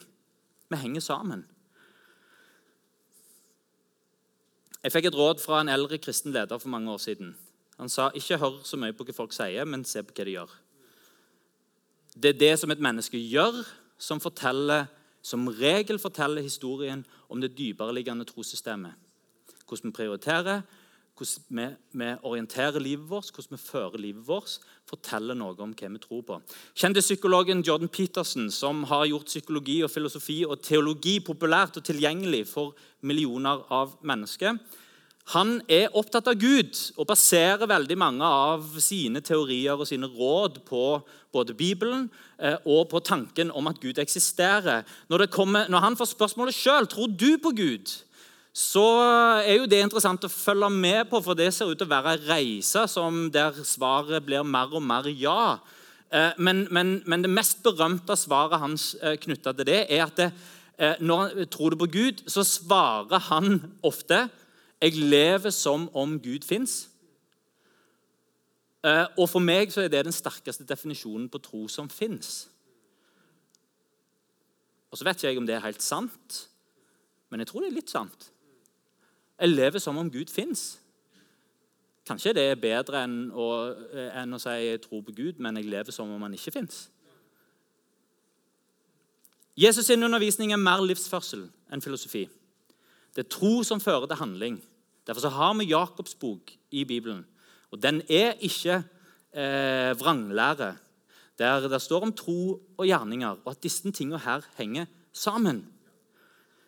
Vi 0.68 0.76
henger 0.76 1.00
sammen. 1.00 1.46
Jeg 4.87 4.95
fikk 4.95 5.09
et 5.11 5.16
råd 5.19 5.40
fra 5.43 5.64
en 5.64 5.73
eldre 5.73 5.99
kristen 5.99 6.31
leder 6.31 6.61
for 6.62 6.71
mange 6.71 6.93
år 6.93 7.00
siden. 7.02 7.33
Han 7.81 7.90
sa 7.90 8.12
ikke 8.14 8.38
hør 8.38 8.61
så 8.62 8.78
mye 8.78 8.95
på 8.95 9.02
hva 9.09 9.14
folk 9.16 9.33
sier, 9.35 9.66
men 9.66 9.83
se 9.83 10.05
på 10.07 10.14
hva 10.14 10.26
de 10.28 10.37
gjør. 10.37 10.52
Det 12.14 12.31
er 12.31 12.38
det 12.38 12.52
som 12.61 12.71
et 12.71 12.85
menneske 12.87 13.19
gjør, 13.19 13.64
som 13.99 14.23
forteller 14.23 14.87
som 15.26 15.49
regel 15.50 15.99
forteller 15.99 16.45
historien 16.45 17.02
om 17.26 17.40
det 17.43 17.57
dypereliggende 17.59 18.28
trossystemet. 18.28 18.95
Hvordan 19.66 19.90
vi 19.90 19.97
prioriterer, 19.97 20.61
hvordan 21.16 21.58
vi, 21.58 21.66
vi, 21.96 22.08
orienterer 22.23 22.82
livet 22.82 23.08
vårt, 23.08 23.32
hvordan 23.32 23.56
vi 23.56 23.62
fører 23.62 24.00
livet 24.00 24.26
vårt, 24.28 24.58
forteller 24.87 25.38
noe 25.38 25.56
om 25.58 25.73
hva 25.73 25.90
vi 25.92 26.02
tror 26.02 26.25
på. 26.26 26.40
Kjendispsykologen 26.76 27.64
Jordan 27.66 27.88
Peterson, 27.88 28.50
som 28.50 28.85
har 28.90 29.06
gjort 29.11 29.30
psykologi 29.30 29.80
og 29.85 29.92
filosofi 29.92 30.42
og 30.46 30.61
teologi 30.62 31.18
populært 31.25 31.80
og 31.80 31.87
tilgjengelig 31.88 32.44
for 32.52 32.76
millioner 33.00 33.64
av 33.73 33.96
mennesker, 34.06 34.58
han 35.35 35.56
er 35.66 35.90
opptatt 35.99 36.28
av 36.30 36.38
Gud 36.38 36.76
og 36.94 37.08
baserer 37.08 37.66
veldig 37.66 37.96
mange 37.99 38.26
av 38.26 38.76
sine 38.78 39.18
teorier 39.26 39.75
og 39.75 39.88
sine 39.88 40.06
råd 40.06 40.61
på 40.68 40.82
både 41.35 41.56
Bibelen 41.58 42.04
eh, 42.38 42.54
og 42.62 42.87
på 42.92 43.00
tanken 43.02 43.50
om 43.50 43.66
at 43.66 43.80
Gud 43.82 43.99
eksisterer. 43.99 44.85
Når, 45.11 45.26
kommer, 45.35 45.66
når 45.66 45.82
han 45.82 45.99
får 45.99 46.12
spørsmålet 46.12 46.54
sjøl 46.54 46.87
tror 46.87 47.11
du 47.11 47.32
på 47.42 47.50
Gud, 47.58 47.96
så 48.56 48.84
er 49.44 49.58
jo 49.58 49.66
det 49.68 49.82
interessant 49.84 50.22
å 50.25 50.32
følge 50.32 50.68
med 50.72 51.10
på, 51.10 51.18
for 51.20 51.36
det 51.36 51.50
ser 51.52 51.68
ut 51.68 51.76
til 51.76 51.84
å 51.84 51.92
være 51.92 52.14
en 52.16 52.22
reise 52.30 52.86
der 53.34 53.58
svaret 53.68 54.25
blir 54.25 54.46
mer 54.48 54.70
og 54.72 54.80
mer 54.80 55.04
ja. 55.12 55.58
Eh, 56.08 56.32
men, 56.38 56.62
men, 56.72 57.02
men 57.04 57.25
det 57.25 57.28
mest 57.28 57.60
berømte 57.66 58.16
svaret 58.16 58.62
hans 58.62 58.94
eh, 59.02 59.18
knytta 59.20 59.52
til 59.52 59.68
det, 59.68 59.82
er 59.92 60.06
at 60.06 60.16
det, 60.16 60.30
eh, 60.78 60.94
når 61.04 61.20
han 61.20 61.50
tror 61.52 61.75
du 61.75 61.76
på 61.82 61.90
Gud, 61.92 62.22
så 62.32 62.44
svarer 62.48 63.18
han 63.28 63.60
ofte 63.82 64.28
'Jeg 64.80 64.92
lever 64.92 65.50
som 65.50 65.88
om 65.94 66.20
Gud 66.20 66.44
fins'. 66.44 66.88
Og 69.16 69.28
For 69.28 69.40
meg 69.40 69.72
så 69.72 69.80
er 69.80 69.88
det 69.88 70.04
den 70.04 70.12
sterkeste 70.12 70.64
definisjonen 70.64 71.28
på 71.28 71.38
tro 71.38 71.68
som 71.68 71.88
fins. 71.88 72.48
Og 74.90 74.98
Så 74.98 75.04
vet 75.04 75.16
ikke 75.16 75.28
jeg 75.28 75.38
om 75.38 75.46
det 75.46 75.54
er 75.54 75.64
helt 75.64 75.82
sant, 75.82 76.48
men 77.30 77.40
jeg 77.40 77.48
tror 77.48 77.60
det 77.60 77.68
er 77.68 77.75
litt 77.80 77.90
sant. 77.90 78.30
Jeg 79.40 79.49
lever 79.49 79.78
som 79.78 79.99
om 80.00 80.11
Gud 80.11 80.31
fins. 80.33 80.78
Kanskje 82.07 82.33
det 82.37 82.45
er 82.50 82.61
bedre 82.61 83.02
enn 83.05 83.16
å, 83.35 83.47
eh, 83.93 84.23
enn 84.23 84.33
å 84.33 84.38
si 84.40 84.49
jeg 84.49 84.83
tror 84.85 85.02
på 85.02 85.14
Gud, 85.14 85.40
men 85.43 85.57
jeg 85.57 85.66
lever 85.66 85.93
som 85.93 86.11
om 86.11 86.23
han 86.23 86.35
ikke 86.35 86.55
fins. 86.55 86.88
Jesus' 89.57 89.88
sin 89.88 90.02
undervisning 90.02 90.52
er 90.52 90.61
mer 90.61 90.81
livsførsel 90.85 91.49
enn 91.73 91.83
filosofi. 91.83 92.28
Det 93.14 93.25
er 93.25 93.31
tro 93.33 93.62
som 93.64 93.81
fører 93.81 94.07
til 94.07 94.16
handling. 94.16 94.62
Derfor 95.07 95.28
har 95.28 95.55
vi 95.55 95.71
Jakobs 95.71 96.14
bok 96.14 96.52
i 96.71 96.85
Bibelen. 96.85 97.25
Og 97.73 97.83
Den 97.83 98.02
er 98.09 98.35
ikke 98.40 98.85
eh, 99.33 99.93
vranglære. 99.99 100.76
Der 101.38 101.69
det 101.69 101.83
står 101.83 102.02
om 102.02 102.12
tro 102.12 102.61
og 102.78 102.87
gjerninger, 102.87 103.40
og 103.45 103.50
at 103.50 103.62
disse 103.62 103.90
tingene 103.93 104.19
her 104.19 104.40
henger 104.57 104.87
sammen. 105.12 105.66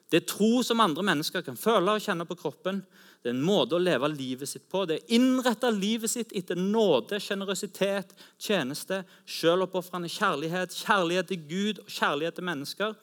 Det 0.09 0.23
er 0.23 0.29
tro 0.29 0.63
som 0.65 0.81
andre 0.81 1.05
mennesker 1.05 1.45
kan 1.45 1.59
føle 1.59 1.93
og 1.95 2.03
kjenne 2.03 2.25
på 2.29 2.37
kroppen. 2.41 2.81
Det 3.23 3.33
er 3.33 3.35
en 3.35 3.45
måte 3.45 3.77
å 3.77 3.83
leve 3.83 4.09
livet 4.13 4.49
sitt 4.49 4.69
på. 4.71 4.85
Det 4.87 4.97
er 4.97 5.17
innrette 5.19 5.69
livet 5.75 6.11
sitt 6.11 6.33
etter 6.39 6.57
nåde, 6.57 7.19
sjenerøsitet, 7.21 8.15
tjeneste, 8.41 9.03
selvoppofrende 9.29 10.09
kjærlighet, 10.13 10.77
kjærlighet 10.87 11.29
til 11.33 11.43
Gud 11.51 11.83
og 11.83 11.93
kjærlighet 11.93 12.39
til 12.39 12.49
mennesker. 12.49 12.95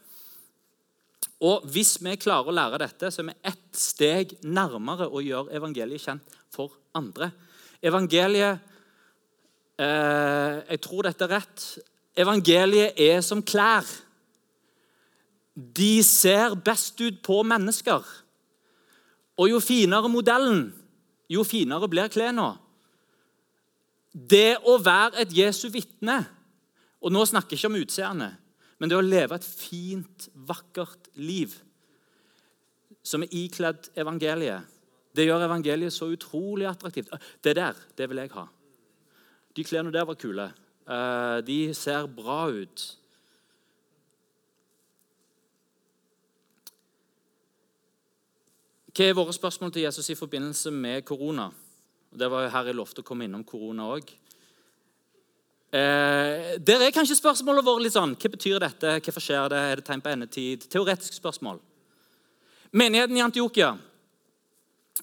Og 1.46 1.68
Hvis 1.68 1.98
vi 2.00 2.16
klarer 2.18 2.50
å 2.50 2.56
lære 2.56 2.80
dette, 2.86 3.12
så 3.12 3.22
er 3.22 3.30
vi 3.30 3.36
ett 3.52 3.68
steg 3.78 4.38
nærmere 4.48 5.10
å 5.12 5.22
gjøre 5.22 5.54
evangeliet 5.60 6.08
kjent 6.08 6.40
for 6.54 6.74
andre. 6.96 7.30
Evangeliet 7.84 8.64
eh, 9.78 10.64
Jeg 10.72 10.82
tror 10.82 11.06
dette 11.10 11.28
er 11.28 11.34
rett. 11.36 11.68
Evangeliet 12.16 12.98
er 12.98 13.20
som 13.22 13.44
klær. 13.44 13.84
De 15.56 16.04
ser 16.04 16.56
best 16.60 17.00
ut 17.02 17.22
på 17.24 17.40
mennesker. 17.48 18.04
Og 19.40 19.50
jo 19.52 19.60
finere 19.64 20.12
modellen, 20.12 20.68
jo 21.32 21.44
finere 21.48 21.88
blir 21.92 22.12
klærne. 22.12 22.54
Det 24.16 24.58
å 24.64 24.78
være 24.80 25.26
et 25.26 25.34
Jesu 25.36 25.68
vitne 25.74 26.22
Og 27.04 27.12
nå 27.12 27.20
snakker 27.28 27.54
jeg 27.54 27.60
ikke 27.60 27.70
om 27.70 27.76
utseendet, 27.78 28.38
men 28.80 28.90
det 28.90 28.96
å 28.98 29.04
leve 29.04 29.36
et 29.36 29.46
fint, 29.46 30.24
vakkert 30.34 31.12
liv 31.22 31.52
som 33.06 33.22
er 33.22 33.36
ikledd 33.36 33.92
evangeliet, 34.00 34.66
det 35.14 35.28
gjør 35.28 35.46
evangeliet 35.46 35.94
så 35.94 36.08
utrolig 36.10 36.66
attraktivt. 36.66 37.12
Det 37.44 37.54
der, 37.60 37.78
det 37.94 38.08
vil 38.10 38.24
jeg 38.24 38.32
ha. 38.34 38.48
De 39.54 39.68
klærne 39.68 39.94
der 39.94 40.08
var 40.10 40.18
kule. 40.18 40.48
Eh, 40.90 41.38
de 41.46 41.60
ser 41.78 42.10
bra 42.12 42.48
ut. 42.50 42.86
Hva 48.96 49.10
er 49.10 49.16
våre 49.18 49.34
spørsmål 49.36 49.74
til 49.76 49.84
Jesus 49.84 50.08
i 50.08 50.16
forbindelse 50.16 50.72
med 50.72 51.02
korona? 51.04 51.50
Det 52.16 52.30
var 52.32 52.46
jo 52.46 52.52
her 52.54 52.68
jeg 52.70 52.76
lovte 52.78 53.02
å 53.04 53.08
komme 53.08 53.26
innom 53.28 53.42
korona 53.44 53.90
òg. 53.92 54.12
Eh, 55.76 56.54
der 56.64 56.86
er 56.86 56.94
kanskje 56.96 57.18
spørsmålet 57.20 57.66
vårt 57.68 57.84
litt 57.84 57.92
sånn 57.92 58.14
Hva 58.16 58.30
betyr 58.32 58.62
dette? 58.64 58.94
Hvorfor 59.04 59.26
skjer 59.26 59.50
det? 59.52 59.60
Er 59.60 59.82
det 59.82 59.84
tegn 59.90 60.04
på 60.06 60.14
endetid? 60.14 60.64
Teoretiske 60.72 61.18
spørsmål. 61.18 61.60
Menigheten 62.72 63.20
i 63.20 63.26
Antiokia 63.26 63.74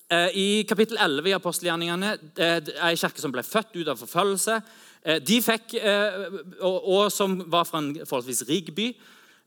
eh, 0.08 0.38
I 0.40 0.46
kapittel 0.70 0.96
11 0.96 1.28
i 1.28 1.36
apostelgjerningene 1.36 2.14
eh, 2.40 2.72
ei 2.88 2.96
kirke 2.96 3.20
som 3.20 3.36
ble 3.36 3.44
født 3.44 3.76
ut 3.76 3.92
av 3.92 4.00
forfølgelse. 4.00 4.56
Eh, 5.04 5.20
de 5.20 5.42
fikk, 5.44 5.76
eh, 5.82 6.40
og, 6.62 6.80
og, 6.80 7.04
som 7.12 7.36
var 7.44 7.68
fra 7.68 7.84
en 7.84 7.92
forholdsvis 8.06 8.46
rik 8.48 8.72
by. 8.72 8.88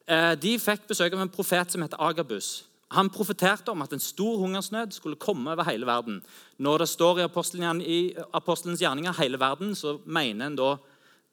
Eh, 0.05 0.31
de 0.37 0.55
fikk 0.61 0.85
besøk 0.93 1.17
av 1.17 1.25
en 1.25 1.33
profet 1.33 1.73
som 1.73 1.81
heter 1.81 1.97
Agabus. 2.11 2.59
Han 2.95 3.11
profeterte 3.11 3.73
om 3.73 3.83
at 3.83 3.93
en 3.93 4.03
stor 4.03 4.37
hungersnød 4.41 4.95
skulle 4.95 5.19
komme 5.19 5.51
over 5.51 5.67
hele 5.67 5.87
verden. 5.87 6.21
Når 6.57 6.83
det 6.83 6.89
står 6.89 7.19
i, 7.19 8.15
apostelens 8.33 8.81
gjerninger 8.81 9.13
'hele 9.13 9.39
verden', 9.39 9.75
så 9.75 9.99
mener 10.05 10.45
en 10.47 10.55
da 10.55 10.77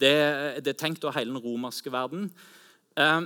det, 0.01 0.65
det 0.65 0.77
tenkt 0.77 1.05
å 1.05 1.13
hele 1.15 1.31
den 1.31 1.43
romerske 1.43 1.93
verden. 1.93 2.31
Eh, 2.97 3.23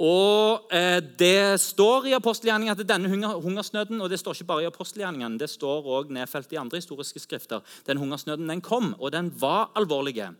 og 0.00 0.72
eh, 0.72 1.00
Det 1.18 1.60
står 1.60 2.08
i 2.08 2.16
apostelgjerningene 2.16 2.76
at 2.78 2.88
denne 2.88 3.08
hungersnøden 3.08 4.00
og 4.00 4.10
det 4.10 4.18
står 4.20 4.38
ikke 4.38 4.48
bare 4.48 4.62
i 4.62 4.70
apostelgjerningene, 4.70 5.38
det 5.38 5.50
står 5.50 5.84
også 5.84 6.14
nedfelt 6.16 6.52
i 6.52 6.60
andre 6.60 6.80
historiske 6.80 7.20
skrifter, 7.20 7.60
den 7.86 8.00
hungersnøden 8.00 8.48
den 8.48 8.60
kom, 8.60 8.94
og 8.98 9.12
den 9.12 9.32
var 9.40 9.70
alvorlig. 9.76 10.30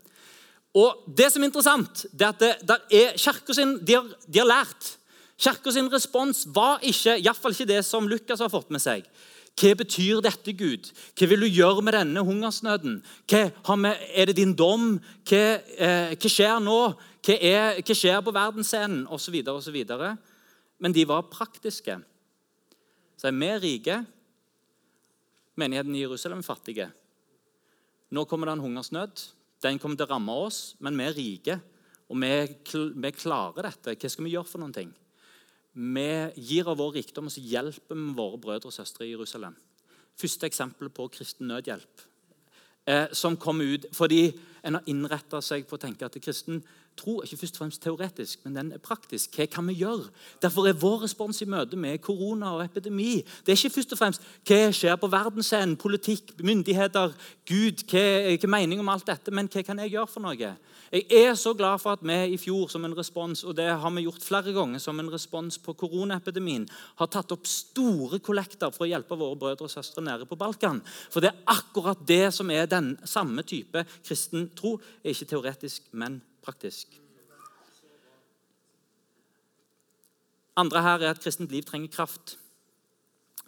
Og 0.75 1.05
Det 1.17 1.33
som 1.33 1.43
er 1.43 1.51
interessant, 1.51 2.07
det 2.13 2.23
er 2.23 2.29
at 2.29 2.41
det, 2.41 2.55
der 2.69 2.79
er 2.91 3.19
kirka 3.19 3.53
sin, 3.53 3.79
de 3.85 3.95
har, 3.95 4.07
de 4.27 4.39
har 4.39 4.47
lært 4.47 4.97
Kirka 5.41 5.73
sin 5.73 5.89
respons 5.89 6.45
var 6.53 6.83
ikke, 6.85 7.17
iallfall 7.17 7.55
ikke 7.55 7.71
det 7.71 7.81
som 7.87 8.09
Lukas 8.09 8.43
har 8.45 8.53
fått 8.53 8.73
med 8.75 8.83
seg. 8.83 9.07
Hva 9.61 9.73
betyr 9.77 10.21
dette, 10.25 10.53
Gud? 10.57 10.91
Hva 11.17 11.29
vil 11.29 11.45
du 11.45 11.49
gjøre 11.49 11.83
med 11.85 11.97
denne 11.97 12.23
hungersnøden? 12.25 13.01
Hva, 13.29 13.81
er 14.15 14.31
det 14.31 14.37
din 14.39 14.55
dom? 14.57 14.95
Hva, 15.29 15.41
eh, 15.77 16.13
hva 16.15 16.31
skjer 16.33 16.61
nå? 16.65 16.79
Hva, 17.25 17.37
er, 17.37 17.81
hva, 17.81 17.97
skjer 17.97 18.21
på 18.25 18.37
verdensscenen? 18.37 19.03
Osv. 19.09 19.41
osv. 19.53 19.81
Men 20.81 20.97
de 20.97 21.05
var 21.09 21.29
praktiske. 21.33 21.99
Så 23.21 23.29
er 23.29 23.37
vi 23.37 23.51
rike. 23.65 23.99
Menigheten 25.61 25.97
i 25.97 26.05
Jerusalem 26.05 26.41
er 26.41 26.47
fattige. 26.47 26.89
Nå 28.13 28.25
kommer 28.25 28.49
det 28.49 28.59
en 28.59 28.65
hungersnød. 28.65 29.29
Den 29.61 29.79
kommer 29.81 29.97
til 29.97 30.09
å 30.09 30.15
ramme 30.15 30.37
oss, 30.47 30.75
men 30.81 30.97
vi 30.97 31.05
er 31.05 31.17
rike. 31.17 31.61
Og 32.11 32.17
vi, 32.23 32.33
vi 32.97 33.13
klarer 33.13 33.69
dette. 33.69 33.97
Hva 33.97 34.09
skal 34.09 34.29
vi 34.29 34.37
gjøre 34.37 34.49
for 34.49 34.63
noen 34.63 34.77
ting? 34.77 34.91
Vi 35.73 36.11
gir 36.37 36.69
av 36.69 36.81
vår 36.81 36.97
rikdom 36.99 37.29
og 37.29 37.35
så 37.35 37.43
hjelper 37.43 37.99
vi 37.99 38.15
våre 38.17 38.41
brødre 38.43 38.71
og 38.71 38.75
søstre 38.75 39.07
i 39.07 39.13
Jerusalem. 39.13 39.55
Første 40.19 40.49
eksempel 40.49 40.91
på 40.91 41.07
kristen 41.15 41.49
nødhjelp. 41.51 42.07
Eh, 42.87 43.07
som 43.13 43.37
kom 43.37 43.61
ut 43.61 43.87
fordi 43.95 44.33
en 44.65 44.79
har 44.79 44.89
innretta 44.91 45.41
seg 45.45 45.67
på 45.69 45.77
å 45.77 45.83
tenke 45.83 46.07
at 46.07 46.17
kristen 46.23 46.63
tro 47.01 47.19
er 47.19 47.29
ikke 47.29 47.43
først 47.43 47.59
og 47.59 47.65
fremst 47.65 47.83
teoretisk, 47.83 48.45
men 48.45 48.57
den 48.61 48.73
er 48.77 48.85
praktisk. 48.85 49.35
Hva 49.37 49.49
kan 49.51 49.69
vi 49.69 49.81
gjøre? 49.81 50.11
Derfor 50.43 50.69
er 50.69 50.79
vår 50.79 51.07
respons 51.09 51.41
i 51.43 51.49
møte 51.49 51.81
med 51.81 51.99
korona 52.05 52.55
og 52.59 52.65
epidemi 52.65 53.21
det 53.45 53.53
er 53.53 53.59
ikke 53.59 53.75
først 53.75 53.95
og 53.95 54.01
fremst 54.01 54.27
hva 54.49 54.59
skjer 54.75 54.99
på 55.01 55.11
verdensscenen, 55.11 55.77
politikk, 55.81 56.35
myndigheter, 56.45 57.15
Gud, 57.49 57.85
hva, 57.91 58.05
hva 58.37 58.51
mening 58.57 58.83
om 58.83 58.91
alt 58.93 59.09
dette, 59.09 59.33
men 59.35 59.49
hva 59.51 59.65
kan 59.67 59.81
jeg 59.83 59.95
gjøre 59.95 60.11
for 60.11 60.25
noe? 60.25 60.53
Jeg 60.91 61.05
er 61.15 61.37
så 61.39 61.53
glad 61.55 61.79
for 61.79 61.95
at 61.95 62.03
vi 62.03 62.17
i 62.35 62.39
fjor 62.41 62.71
som 62.73 62.85
en 62.87 62.97
respons, 62.99 63.45
og 63.47 63.55
det 63.59 63.69
har 63.71 63.93
vi 63.95 64.05
gjort 64.07 64.27
flere 64.27 64.55
ganger 64.55 64.83
som 64.83 64.99
en 64.99 65.11
respons 65.13 65.61
på 65.63 65.77
koronaepidemien, 65.79 66.67
har 66.99 67.11
tatt 67.13 67.31
opp 67.35 67.47
store 67.47 68.19
kollekter 68.27 68.75
for 68.75 68.87
å 68.87 68.91
hjelpe 68.91 69.19
våre 69.19 69.39
brødre 69.39 69.69
og 69.69 69.73
søstre 69.73 70.03
nede 70.05 70.27
på 70.27 70.39
Balkan. 70.41 70.83
For 71.13 71.23
det 71.23 71.31
er 71.31 71.55
akkurat 71.55 72.03
det 72.09 72.25
som 72.35 72.51
er 72.51 72.67
den 72.71 72.97
samme 73.07 73.47
type 73.47 73.85
kristen 74.03 74.51
tro. 74.59 74.77
Ikke 75.07 75.29
teoretisk, 75.31 75.87
men 75.93 76.19
praktisk. 76.19 76.30
Andre 80.61 80.83
her 80.83 81.03
er 81.05 81.15
at 81.15 81.23
kristent 81.23 81.53
liv 81.53 81.65
trenger 81.65 81.93
kraft. 81.93 82.37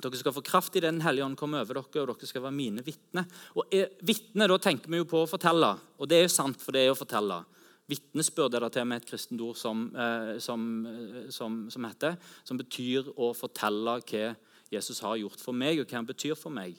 Dere 0.02 0.18
skal 0.18 0.35
få 0.35 0.42
kraft 0.42 0.76
i 0.76 0.82
Den 0.82 1.00
hellige 1.04 1.25
ånd 1.25 1.37
komme 1.38 1.61
over 1.61 1.78
dere, 1.78 2.02
og 2.02 2.14
dere 2.16 2.28
skal 2.28 2.42
være 2.42 2.56
mine 2.56 2.85
vitner. 2.85 3.26
Og 3.54 3.68
Vitne, 4.02 4.49
da 4.49 4.59
tenker 4.59 4.90
vi 4.90 5.02
jo 5.02 5.09
på 5.09 5.23
å 5.23 5.30
fortelle, 5.30 5.75
og 5.99 6.09
det 6.09 6.18
er 6.18 6.26
jo 6.26 6.32
sant, 6.32 6.62
for 6.62 6.75
det 6.75 6.87
er 6.87 6.94
å 6.94 6.99
fortelle. 6.99 7.42
Vitnesbyrd 7.90 8.56
er 8.56 8.64
det 8.64 8.73
til 8.76 8.87
med 8.88 9.02
et 9.02 9.09
kristent 9.11 9.42
ord 9.44 9.59
som, 9.59 9.85
eh, 9.94 10.38
som, 10.40 10.87
eh, 10.87 11.28
som, 11.30 11.66
som, 11.71 11.85
heter, 11.85 12.16
som 12.44 12.59
betyr 12.59 13.12
å 13.16 13.32
fortelle 13.37 13.99
hva 14.00 14.37
Jesus 14.73 15.02
har 15.04 15.18
gjort 15.21 15.42
for 15.42 15.52
meg, 15.52 15.80
og 15.80 15.87
hva 15.87 16.00
han 16.00 16.09
betyr 16.09 16.38
for 16.38 16.54
meg. 16.54 16.78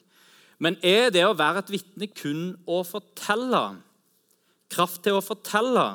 Men 0.60 0.78
er 0.82 1.12
det 1.12 1.26
å 1.28 1.36
være 1.38 1.64
et 1.64 1.74
vitne 1.76 2.08
kun 2.10 2.56
å 2.66 2.82
fortelle? 2.88 3.64
Kraft 4.74 5.04
til 5.06 5.20
å 5.20 5.24
fortelle? 5.24 5.86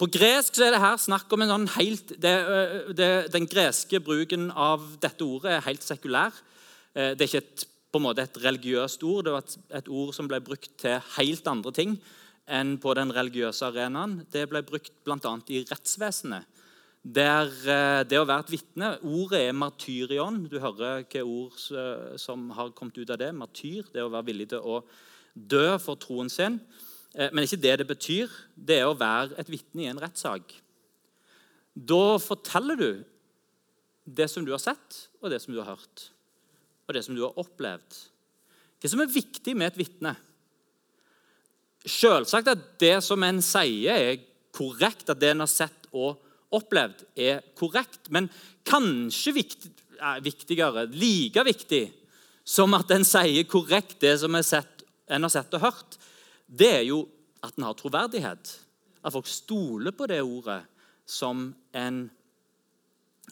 På 0.00 0.08
gresk 0.10 0.58
er 0.58 0.74
det 0.74 0.82
her 0.82 0.96
snakk 0.98 1.30
om 1.34 1.44
en 1.44 1.52
sånn 1.52 1.68
helt, 1.76 2.16
det, 2.18 2.34
det, 2.98 3.10
Den 3.34 3.46
greske 3.50 4.00
bruken 4.02 4.48
av 4.50 4.82
dette 5.02 5.22
ordet 5.22 5.52
er 5.54 5.68
helt 5.68 5.86
sekulær. 5.86 6.34
Det 6.94 7.14
er 7.14 7.28
ikke 7.28 7.42
et, 7.42 7.64
på 7.94 8.00
en 8.00 8.06
måte 8.08 8.24
et 8.26 8.40
religiøst 8.42 9.04
ord. 9.06 9.22
Det 9.26 9.34
var 9.34 9.44
et, 9.46 9.56
et 9.78 9.90
ord 9.90 10.10
som 10.16 10.30
ble 10.30 10.40
brukt 10.42 10.72
til 10.82 10.98
helt 11.18 11.46
andre 11.50 11.72
ting 11.74 11.94
enn 12.50 12.74
på 12.82 12.92
den 12.98 13.14
religiøse 13.14 13.70
arenaen. 13.70 14.18
Det 14.34 14.48
ble 14.50 14.64
brukt 14.66 14.92
bl.a. 15.06 15.36
i 15.48 15.62
rettsvesenet. 15.70 16.50
Der 17.04 17.50
det 18.08 18.16
å 18.16 18.24
være 18.24 18.46
et 18.46 18.52
vitne 18.54 18.94
Ordet 19.04 19.42
er 19.44 19.56
martyrion. 19.56 20.46
Du 20.48 20.56
hører 20.56 21.02
hvilke 21.02 21.20
ord 21.22 22.18
som 22.20 22.48
har 22.56 22.72
kommet 22.76 22.98
ut 22.98 23.12
av 23.12 23.20
det. 23.20 23.30
Martyr, 23.36 23.84
det 23.92 24.02
å 24.02 24.10
være 24.12 24.30
villig 24.30 24.48
til 24.54 24.64
å 24.64 24.80
dø 25.34 25.76
for 25.82 26.00
troen 26.00 26.32
sin. 26.32 26.58
Eh, 27.14 27.30
men 27.32 27.46
ikke 27.46 27.62
det 27.62 27.78
det 27.80 27.88
betyr. 27.88 28.32
Det 28.54 28.80
er 28.80 28.88
å 28.90 28.98
være 28.98 29.38
et 29.40 29.50
vitne 29.52 29.86
i 29.86 29.90
en 29.90 30.00
rettssak. 30.02 30.56
Da 31.74 32.18
forteller 32.22 32.78
du 32.78 32.90
det 34.04 34.28
som 34.30 34.44
du 34.44 34.52
har 34.52 34.62
sett, 34.62 35.06
og 35.22 35.30
det 35.32 35.40
som 35.42 35.54
du 35.54 35.62
har 35.62 35.72
hørt, 35.74 36.08
og 36.86 36.94
det 36.94 37.04
som 37.06 37.16
du 37.16 37.22
har 37.24 37.38
opplevd. 37.40 37.96
Hva 38.82 38.90
som 38.92 39.00
er 39.00 39.14
viktig 39.14 39.54
med 39.56 39.72
et 39.72 39.80
vitne? 39.80 40.12
Selvsagt 41.88 42.50
at 42.52 42.66
det 42.80 42.98
som 43.04 43.22
en 43.24 43.40
sier, 43.44 43.96
er 43.96 44.22
korrekt, 44.54 45.08
at 45.08 45.20
det 45.20 45.32
en 45.32 45.44
har 45.44 45.50
sett 45.50 45.88
og 45.92 46.20
opplevd, 46.54 47.06
er 47.16 47.40
korrekt. 47.58 48.10
Men 48.12 48.28
kanskje 48.68 49.34
viktig, 49.40 49.72
viktigere, 50.24 50.86
like 50.92 51.44
viktig 51.46 51.84
som 52.44 52.76
at 52.76 52.90
en 52.92 53.06
sier 53.08 53.48
korrekt 53.48 53.96
det 54.04 54.18
som 54.20 54.34
en 54.36 54.44
har 54.44 55.32
sett 55.32 55.56
og 55.56 55.64
hørt, 55.64 55.96
det 56.58 56.70
er 56.70 56.84
jo 56.86 57.04
at 57.44 57.56
en 57.58 57.66
har 57.66 57.76
troverdighet. 57.78 58.52
At 59.04 59.12
folk 59.12 59.26
stoler 59.28 59.90
på 59.90 60.06
det 60.06 60.22
ordet 60.22 60.62
som 61.06 61.50
en 61.74 62.10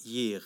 gir. 0.04 0.42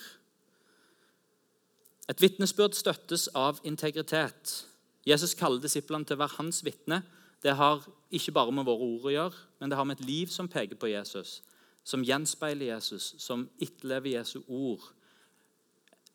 Et 2.07 2.23
vitnesbyrd 2.23 2.77
støttes 2.79 3.27
av 3.35 3.59
integritet. 3.67 4.67
Jesus 5.07 5.35
kaller 5.35 5.63
disiplene 5.63 6.07
til 6.07 6.19
å 6.19 6.23
være 6.23 6.39
hans 6.39 6.63
vitne. 6.67 7.01
Det 7.43 7.57
har 7.59 7.83
ikke 8.15 8.35
bare 8.35 8.55
med 8.55 8.67
våre 8.67 8.87
ord 8.87 9.09
å 9.09 9.15
gjøre, 9.15 9.43
men 9.61 9.71
det 9.71 9.79
har 9.79 9.87
med 9.87 9.99
et 9.99 10.07
liv 10.07 10.31
som 10.31 10.49
peker 10.51 10.79
på 10.79 10.91
Jesus, 10.91 11.41
som 11.87 12.05
gjenspeiler 12.07 12.73
Jesus, 12.73 13.15
som 13.23 13.49
etterlever 13.63 14.17
Jesu 14.17 14.41
ord. 14.47 14.83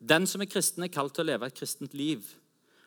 Den 0.00 0.26
som 0.26 0.42
er 0.42 0.50
kristen, 0.50 0.84
er 0.84 0.92
kalt 0.92 1.14
til 1.14 1.24
å 1.24 1.30
leve 1.30 1.48
et 1.48 1.56
kristent 1.56 1.94
liv. 1.94 2.24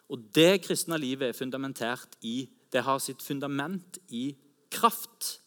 Og 0.10 0.22
det 0.36 0.66
kristne 0.66 0.98
livet 1.02 1.30
er 1.30 1.38
fundamentert 1.38 2.18
i 2.26 2.44
det 2.76 2.84
har 2.84 3.00
sitt 3.00 3.24
fundament 3.24 4.00
i 4.12 4.30
kraft. 4.74 5.40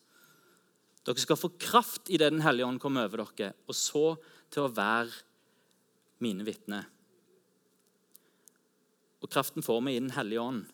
Dere 1.05 1.21
skal 1.21 1.41
få 1.41 1.53
kraft 1.61 2.11
i 2.13 2.19
det 2.21 2.31
Den 2.33 2.45
hellige 2.45 2.67
ånd 2.67 2.81
kommer 2.81 3.09
over 3.09 3.25
dere, 3.37 3.55
og 3.69 3.77
så 3.77 4.17
til 4.53 4.65
å 4.65 4.73
være 4.73 5.13
mine 6.25 6.45
vitner. 6.47 6.89
Og 9.23 9.31
kraften 9.31 9.65
får 9.65 9.81
vi 9.85 9.97
i 9.97 10.03
Den 10.03 10.15
hellige 10.17 10.43
ånd. 10.43 10.67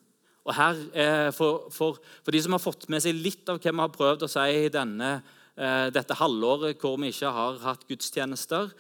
Og 0.44 0.52
her, 0.52 0.80
eh, 0.92 1.30
for, 1.32 1.70
for, 1.72 2.00
for, 2.20 2.30
de 2.34 2.42
som 2.44 2.52
har 2.52 2.60
fått 2.60 2.88
med 2.92 3.00
seg 3.00 3.16
litt 3.16 3.48
av 3.48 3.56
hva 3.56 3.72
vi 3.72 3.80
har 3.80 3.94
prøvd 3.94 4.26
å 4.26 4.28
si 4.28 4.44
i 4.66 4.72
denne, 4.72 5.22
eh, 5.56 5.86
dette 5.88 6.18
halvåret 6.18 6.76
hvor 6.80 6.98
vi 7.00 7.08
ikke 7.14 7.32
har 7.32 7.62
hatt 7.62 7.86
gudstjenester, 7.88 8.74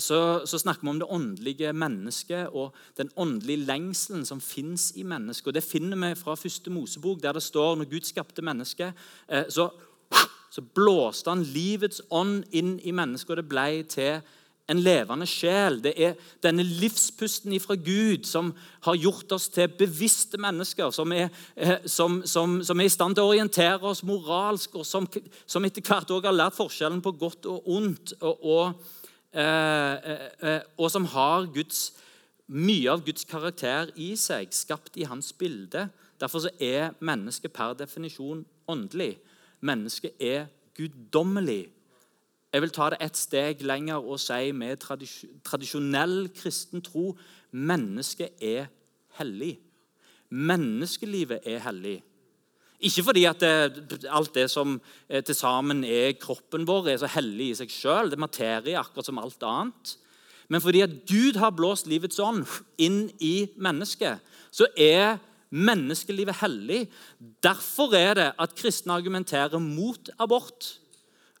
så, 0.00 0.46
så, 0.48 0.58
snakker 0.58 0.82
vi 0.82 0.88
om 0.88 0.98
det 0.98 1.08
åndelige 1.12 1.72
mennesket 1.76 2.54
og 2.56 2.72
den 2.96 3.10
åndelige 3.16 3.66
lengselen 3.66 4.24
som 4.24 4.40
fins 4.40 4.92
i 4.96 5.02
mennesket. 5.04 5.46
Og 5.46 5.54
Det 5.54 5.64
finner 5.64 5.96
vi 5.96 6.14
fra 6.16 6.34
første 6.34 6.70
Mosebok, 6.70 7.22
der 7.22 7.32
det 7.32 7.42
står 7.42 7.76
når 7.76 7.90
Gud 7.90 8.06
skapte 8.08 8.42
mennesket, 8.42 8.92
eh, 9.28 9.44
så, 9.48 9.68
så 10.50 10.62
blåste 10.74 11.30
han 11.30 11.44
livets 11.44 12.00
ånd 12.10 12.44
inn 12.50 12.78
i 12.82 12.92
mennesket, 12.92 13.30
og 13.30 13.36
det 13.36 13.48
ble 13.48 13.82
til 13.88 14.22
en 14.70 14.80
levende 14.80 15.26
sjel. 15.26 15.80
Det 15.84 15.92
er 16.00 16.14
denne 16.42 16.64
livspusten 16.64 17.52
ifra 17.52 17.74
Gud 17.76 18.24
som 18.24 18.54
har 18.86 18.96
gjort 18.96 19.32
oss 19.36 19.50
til 19.52 19.68
bevisste 19.68 20.40
mennesker, 20.40 20.90
som 20.90 21.12
er, 21.12 21.28
eh, 21.56 21.84
som, 21.84 22.22
som, 22.24 22.62
som 22.64 22.80
er 22.80 22.88
i 22.88 22.94
stand 22.96 23.18
til 23.18 23.26
å 23.26 23.34
orientere 23.34 23.84
oss 23.84 24.04
moralsk, 24.06 24.80
og 24.80 24.88
som, 24.88 25.08
etter 25.66 25.84
hvert 25.84 26.16
òg 26.16 26.30
har 26.30 26.40
lært 26.40 26.56
forskjellen 26.56 27.04
på 27.04 27.16
godt 27.20 27.52
og 27.52 27.68
ondt. 27.76 28.16
og, 28.22 28.44
og 28.48 28.58
Eh, 28.62 28.68
eh, 28.68 28.80
eh, 28.80 29.01
og 29.32 30.88
som 30.92 31.04
har 31.08 31.46
Guds, 31.54 31.92
mye 32.52 32.90
av 32.92 33.04
Guds 33.06 33.24
karakter 33.24 33.92
i 33.96 34.12
seg, 34.20 34.52
skapt 34.52 34.98
i 35.00 35.06
hans 35.08 35.32
bilde. 35.32 35.86
Derfor 36.20 36.50
er 36.60 36.92
mennesket 37.00 37.52
per 37.52 37.72
definisjon 37.78 38.44
åndelig. 38.68 39.16
Mennesket 39.64 40.20
er 40.20 40.46
guddommelig. 40.76 41.70
Jeg 42.52 42.62
vil 42.62 42.72
ta 42.74 42.90
det 42.92 43.00
et 43.00 43.16
steg 43.16 43.62
lenger 43.64 44.04
og 44.04 44.20
si 44.20 44.52
med 44.52 44.82
tradisjonell 44.84 46.26
kristen 46.36 46.84
tro 46.84 47.14
mennesket 47.52 48.36
er 48.44 48.68
hellig. 49.16 49.54
Menneskelivet 50.28 51.48
er 51.48 51.62
hellig. 51.64 52.02
Ikke 52.82 53.04
fordi 53.06 53.24
at 53.30 53.42
det, 53.42 54.02
alt 54.10 54.34
det 54.34 54.48
som 54.50 54.74
eh, 55.08 55.22
til 55.22 55.36
sammen 55.38 55.84
er 55.86 56.16
kroppen 56.18 56.66
vår, 56.66 56.90
er 56.90 57.02
så 57.02 57.10
hellig 57.14 57.52
i 57.52 57.58
seg 57.60 57.70
sjøl. 57.70 58.10
Det 58.10 58.18
er 58.18 58.24
materie, 58.24 58.78
akkurat 58.78 59.06
som 59.06 59.20
alt 59.22 59.46
annet. 59.46 59.96
Men 60.50 60.60
fordi 60.60 60.82
at 60.84 60.96
Gud 61.08 61.38
har 61.40 61.54
blåst 61.54 61.86
livets 61.88 62.18
ånd 62.20 62.42
inn 62.82 63.06
i 63.22 63.46
mennesket, 63.56 64.18
så 64.52 64.66
er 64.76 65.20
menneskelivet 65.52 66.40
hellig. 66.42 66.86
Derfor 67.44 67.94
er 67.96 68.18
det 68.18 68.28
at 68.40 68.56
kristne 68.58 68.96
argumenterer 68.98 69.62
mot 69.62 70.10
abort, 70.20 70.74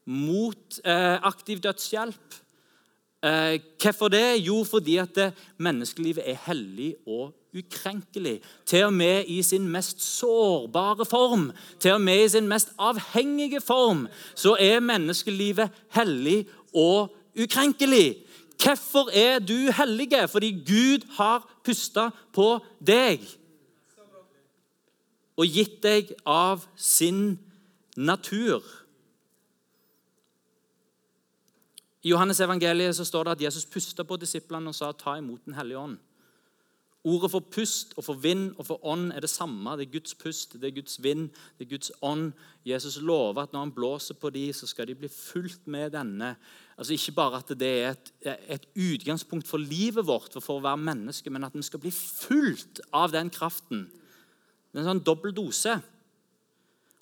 mot 0.06 0.80
eh, 0.84 1.18
aktiv 1.26 1.60
dødshjelp. 1.64 2.38
Eh, 3.22 3.58
hvorfor 3.82 4.08
det? 4.14 4.40
Jo, 4.46 4.62
fordi 4.64 4.96
at 5.02 5.18
menneskelivet 5.58 6.24
er 6.26 6.40
hellig 6.46 6.94
og 7.06 7.32
ukrenkelig. 7.56 8.40
Til 8.66 8.84
og 8.84 8.92
med 8.92 9.24
i 9.28 9.42
sin 9.42 9.68
mest 9.68 10.02
sårbare 10.02 11.04
form, 11.04 11.52
til 11.80 11.92
og 11.92 12.00
med 12.00 12.24
i 12.24 12.28
sin 12.28 12.48
mest 12.48 12.72
avhengige 12.78 13.60
form, 13.60 14.08
så 14.34 14.56
er 14.60 14.80
menneskelivet 14.80 15.70
hellig 15.90 16.46
og 16.74 17.16
ukrenkelig. 17.42 18.16
Hvorfor 18.62 19.10
er 19.12 19.38
du 19.38 19.72
hellig? 19.72 20.30
Fordi 20.30 20.50
Gud 20.50 21.06
har 21.16 21.60
pusta 21.64 22.10
på 22.32 22.58
deg 22.86 23.20
og 25.36 25.48
gitt 25.48 25.80
deg 25.82 26.12
av 26.28 26.66
sin 26.76 27.38
natur. 27.96 28.62
I 32.02 32.10
Johannes 32.12 32.40
evangeliet 32.42 32.96
så 32.96 33.04
står 33.06 33.24
det 33.24 33.36
at 33.36 33.44
Jesus 33.46 33.66
pusta 33.66 34.04
på 34.04 34.16
disiplene 34.16 34.68
og 34.68 34.74
sa 34.74 34.92
'ta 34.92 35.16
imot 35.18 35.44
Den 35.44 35.54
hellige 35.54 35.78
ånd'. 35.78 36.11
Ordet 37.02 37.32
for 37.32 37.42
pust 37.50 37.96
og 37.98 38.04
for 38.06 38.18
vind 38.22 38.52
og 38.60 38.66
for 38.68 38.84
ånd 38.86 39.08
er 39.10 39.24
det 39.24 39.30
samme. 39.30 39.74
Det 39.74 39.88
er 39.88 39.94
Guds 39.96 40.14
pust, 40.14 40.54
det 40.54 40.68
er 40.68 40.76
Guds 40.76 41.00
vind, 41.02 41.32
det 41.58 41.66
er 41.66 41.70
Guds 41.72 41.90
ånd. 41.98 42.28
Jesus 42.66 43.00
lover 43.02 43.42
at 43.42 43.52
når 43.52 43.64
han 43.64 43.72
blåser 43.74 44.14
på 44.14 44.30
de, 44.30 44.44
så 44.54 44.68
skal 44.70 44.86
de 44.86 44.94
bli 44.94 45.10
fulgt 45.10 45.66
med 45.66 45.90
denne. 45.96 46.36
Altså 46.78 46.94
Ikke 46.94 47.16
bare 47.18 47.42
at 47.42 47.50
det 47.58 47.72
er 47.80 47.90
et, 47.90 48.12
et 48.54 48.68
utgangspunkt 48.78 49.50
for 49.50 49.58
livet 49.58 50.06
vårt 50.06 50.38
for 50.38 50.60
å 50.60 50.62
være 50.62 50.78
menneske, 50.78 51.30
men 51.30 51.42
at 51.42 51.58
den 51.58 51.66
skal 51.66 51.82
bli 51.82 51.90
fulgt 51.90 52.80
av 52.94 53.10
den 53.10 53.34
kraften. 53.34 53.88
Det 54.70 54.78
er 54.78 54.86
en 54.86 54.92
sånn 54.94 55.04
dobbel 55.04 55.34
dose. 55.34 55.74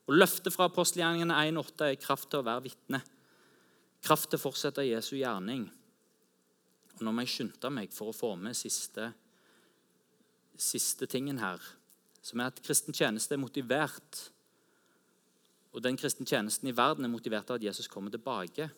Og 0.09 0.17
Løftet 0.17 0.57
fra 0.57 0.73
apostelgjerningene 0.73 1.45
1,8 1.53 1.93
er 1.93 2.01
kraft 2.01 2.33
til 2.33 2.41
å 2.41 2.49
være 2.49 2.71
vitne. 2.71 3.05
Kraft 4.01 4.33
til 4.33 4.41
å 4.41 4.49
fortsette 4.49 4.89
Jesu 4.89 5.19
gjerning. 5.21 5.69
Og 6.97 7.05
Nå 7.05 7.13
må 7.13 7.29
jeg 7.29 7.37
skynde 7.37 7.77
meg 7.77 7.93
for 7.93 8.09
å 8.09 8.17
få 8.17 8.33
med 8.41 8.57
siste 8.57 9.13
siste 10.61 11.09
tingen 11.11 11.41
her, 11.41 11.63
som 12.23 12.41
er 12.41 12.53
at 12.53 12.61
kristen 12.65 12.97
tjeneste 12.97 13.35
er 13.35 13.41
motivert. 13.41 14.21
Og 15.71 15.83
den 15.83 15.97
kristne 15.99 16.27
tjenesten 16.27 16.69
i 16.69 16.77
verden 16.77 17.07
er 17.07 17.13
motivert 17.13 17.51
av 17.51 17.61
at 17.61 17.65
Jesus 17.65 17.89
kommer 17.89 18.11
tilbake. 18.13 18.69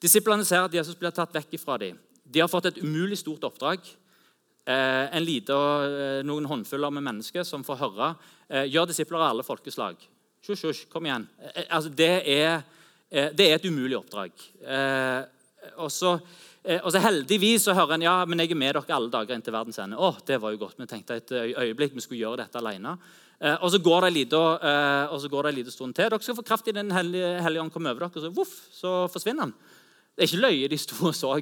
Disiplene 0.00 0.46
ser 0.48 0.64
at 0.64 0.74
Jesus 0.74 0.96
blir 0.96 1.12
tatt 1.12 1.34
vekk 1.34 1.58
fra 1.60 1.76
dem. 1.80 1.98
De 2.24 2.40
har 2.40 2.48
fått 2.48 2.70
et 2.70 2.80
umulig 2.80 3.18
stort 3.20 3.44
oppdrag. 3.44 3.84
Eh, 4.64 5.16
en 5.16 5.24
lite, 5.24 5.52
eh, 5.52 6.22
noen 6.24 6.46
håndfuller 6.46 6.92
med 6.92 7.04
mennesker 7.04 7.44
som 7.44 7.64
får 7.64 7.80
høre 7.80 8.10
eh, 8.48 8.66
gjør 8.68 8.90
disipler 8.90 9.20
av 9.20 9.32
alle 9.32 9.44
folkeslag. 9.44 9.96
Sjusj, 10.44 10.60
sjusj, 10.60 10.82
kom 10.92 11.08
igjen. 11.08 11.26
Altså, 11.68 11.90
det, 11.92 12.12
er, 12.28 12.62
det, 13.10 13.44
er, 13.44 13.58
et 13.58 13.66
umulig 13.68 13.98
oppdrag. 13.98 14.32
Og 15.84 15.90
så 15.92 16.14
og 16.60 16.90
så 16.92 17.00
Heldigvis 17.00 17.64
så 17.64 17.72
hører 17.72 17.96
en 17.96 18.04
ja, 18.04 18.14
men 18.28 18.42
jeg 18.42 18.50
er 18.52 18.58
med 18.60 18.74
dere 18.76 18.92
alle 18.96 19.08
dager 19.08 19.32
inntil 19.34 19.54
verdens 19.54 19.78
ende. 19.80 19.96
Oh, 19.96 20.18
det 20.28 20.36
var 20.42 20.52
jo 20.52 20.60
godt. 20.60 20.76
Vi 20.76 20.86
tenkte 20.90 21.16
et 21.16 21.32
øyeblikk 21.32 21.94
vi 21.96 22.04
skulle 22.04 22.20
gjøre 22.20 22.42
dette 22.42 22.60
alene. 22.60 22.98
Eh, 23.40 23.56
og 23.56 23.72
så 23.72 23.80
går 23.80 24.02
det 24.04 24.10
en 24.10 24.18
liten, 24.18 25.64
eh, 25.64 25.70
stund 25.72 25.94
til. 25.96 26.10
Dere 26.10 26.20
skal 26.20 26.36
få 26.36 26.44
kraft 26.44 26.68
i 26.68 26.72
Den 26.76 26.90
hellige, 26.90 27.40
hellige 27.40 27.62
ånd 27.62 27.72
komme 27.72 27.90
over 27.90 28.00
dere. 28.00 28.12
Og 28.14 28.22
så, 28.22 28.34
voff, 28.34 28.56
så 28.72 29.08
forsvinner 29.08 29.48
han. 29.48 29.54
Det 30.14 30.22
er 30.22 30.28
ikke 30.28 30.44
løye 30.44 30.68
de 30.68 30.76
sto 30.76 31.06
og 31.08 31.14
så 31.14 31.32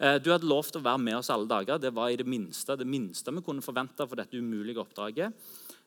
Eh, 0.00 0.16
du 0.16 0.30
hadde 0.32 0.48
lovt 0.48 0.78
å 0.78 0.80
være 0.80 1.02
med 1.02 1.18
oss 1.18 1.28
alle 1.32 1.48
dager. 1.48 1.80
Det 1.80 1.92
var 1.92 2.08
i 2.08 2.16
det 2.16 2.24
minste 2.28 2.76
det 2.80 2.88
minste 2.88 3.34
vi 3.36 3.42
kunne 3.44 3.64
forvente 3.64 4.06
for 4.08 4.16
dette 4.16 4.38
umulige 4.38 4.80
oppdraget. 4.80 5.34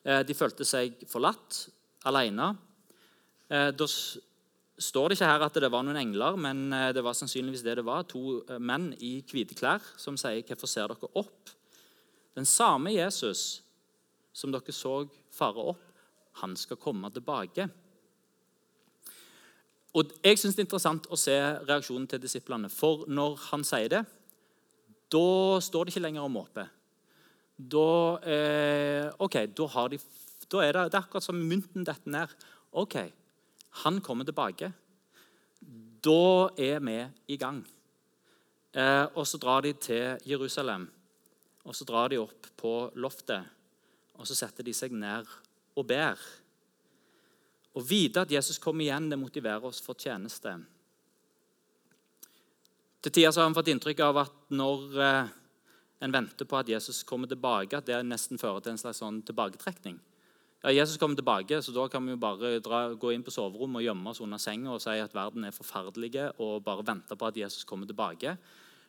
Eh, 0.05 0.21
de 0.21 0.35
følte 0.37 0.67
seg 0.67 1.01
forlatt, 1.09 1.63
alene. 2.05 2.51
Eh, 3.49 3.71
da 3.73 3.87
står 4.79 5.09
det 5.09 5.17
ikke 5.17 5.29
her 5.29 5.43
at 5.45 5.57
det 5.61 5.69
var 5.71 5.83
noen 5.85 5.99
engler, 5.99 6.37
men 6.39 6.71
det 6.95 7.03
var 7.05 7.13
sannsynligvis 7.13 7.61
det 7.65 7.75
det 7.77 7.85
var. 7.85 8.07
To 8.09 8.41
menn 8.57 8.91
i 8.99 9.19
hvite 9.21 9.55
klær 9.55 9.83
som 9.97 10.17
sier 10.17 10.41
'Hvorfor 10.41 10.67
ser 10.67 10.87
dere 10.87 11.11
opp?' 11.13 11.53
Den 12.35 12.45
samme 12.45 12.93
Jesus 12.93 13.61
som 14.33 14.51
dere 14.51 14.73
så 14.73 15.03
fare 15.33 15.69
opp, 15.73 15.81
han 16.41 16.55
skal 16.57 16.79
komme 16.81 17.11
tilbake. 17.13 17.69
Og 19.93 20.09
Jeg 20.23 20.39
synes 20.39 20.55
det 20.55 20.63
er 20.63 20.65
interessant 20.65 21.09
å 21.13 21.19
se 21.19 21.35
reaksjonen 21.67 22.07
til 22.09 22.21
disiplene. 22.23 22.69
For 22.73 23.05
når 23.05 23.37
han 23.51 23.65
sier 23.67 23.91
det, 23.93 24.01
da 25.13 25.59
står 25.61 25.85
det 25.85 25.93
ikke 25.93 26.07
lenger 26.07 26.25
om 26.25 26.33
måpe. 26.33 26.65
Da, 27.53 28.17
eh, 28.25 29.11
okay, 29.21 29.45
da, 29.45 29.85
de, 29.91 29.99
da 30.49 30.63
er 30.63 30.73
det, 30.73 30.87
det 30.89 30.97
er 30.97 31.03
akkurat 31.03 31.23
som 31.27 31.37
mynten 31.37 31.85
detter 31.85 32.09
ned. 32.09 32.33
OK, 32.73 32.97
han 33.81 34.01
kommer 34.01 34.27
tilbake. 34.27 34.71
Da 36.03 36.49
er 36.59 36.79
vi 36.83 36.97
i 37.33 37.37
gang. 37.39 37.63
Eh, 38.73 39.05
og 39.15 39.25
så 39.27 39.39
drar 39.41 39.63
de 39.65 39.73
til 39.73 40.19
Jerusalem. 40.27 40.87
Og 41.63 41.75
så 41.75 41.85
drar 41.87 42.11
de 42.11 42.19
opp 42.19 42.49
på 42.59 42.73
loftet, 42.99 43.45
og 44.19 44.27
så 44.27 44.35
setter 44.35 44.65
de 44.67 44.73
seg 44.75 44.91
ned 44.91 45.29
og 45.79 45.85
ber. 45.87 46.19
Å 47.73 47.81
vite 47.81 48.25
at 48.25 48.31
Jesus 48.31 48.59
kommer 48.61 48.85
igjen, 48.85 49.07
det 49.09 49.17
motiverer 49.17 49.63
oss 49.65 49.79
for 49.81 49.97
tjeneste. 49.97 50.57
Til 53.03 53.11
tider 53.11 53.35
har 53.35 53.49
vi 53.49 53.57
fått 53.57 53.71
inntrykk 53.71 54.03
av 54.05 54.19
at 54.25 54.35
når 54.53 54.99
eh, 55.07 55.31
en 56.03 56.13
venter 56.13 56.47
på 56.47 56.59
at 56.59 56.69
Jesus 56.69 57.01
kommer 57.07 57.31
tilbake, 57.31 57.77
at 57.77 57.87
det 57.87 58.01
nesten 58.05 58.39
fører 58.39 58.63
til 58.63 58.75
en 58.75 58.81
slags 58.81 58.99
sånn 58.99 59.21
tilbaketrekning. 59.25 59.97
Ja, 60.63 60.71
Jesus 60.71 60.97
kommer 60.97 61.15
tilbake, 61.19 61.57
så 61.61 61.73
da 61.75 61.89
kan 61.91 62.05
vi 62.05 62.13
jo 62.13 62.19
bare 62.21 62.53
dra, 62.63 62.85
gå 62.95 63.09
inn 63.11 63.23
på 63.23 63.31
soverommet 63.35 63.81
og 63.81 63.83
gjemme 63.83 64.11
oss 64.13 64.21
under 64.23 64.39
senga 64.39 64.71
og 64.71 64.79
si 64.79 64.93
at 64.95 65.11
verden 65.11 65.43
er 65.43 65.51
forferdelig, 65.51 66.13
og 66.39 66.63
bare 66.63 66.85
vente 66.87 67.17
på 67.19 67.27
at 67.27 67.37
Jesus 67.37 67.65
kommer 67.67 67.89
tilbake. 67.89 68.37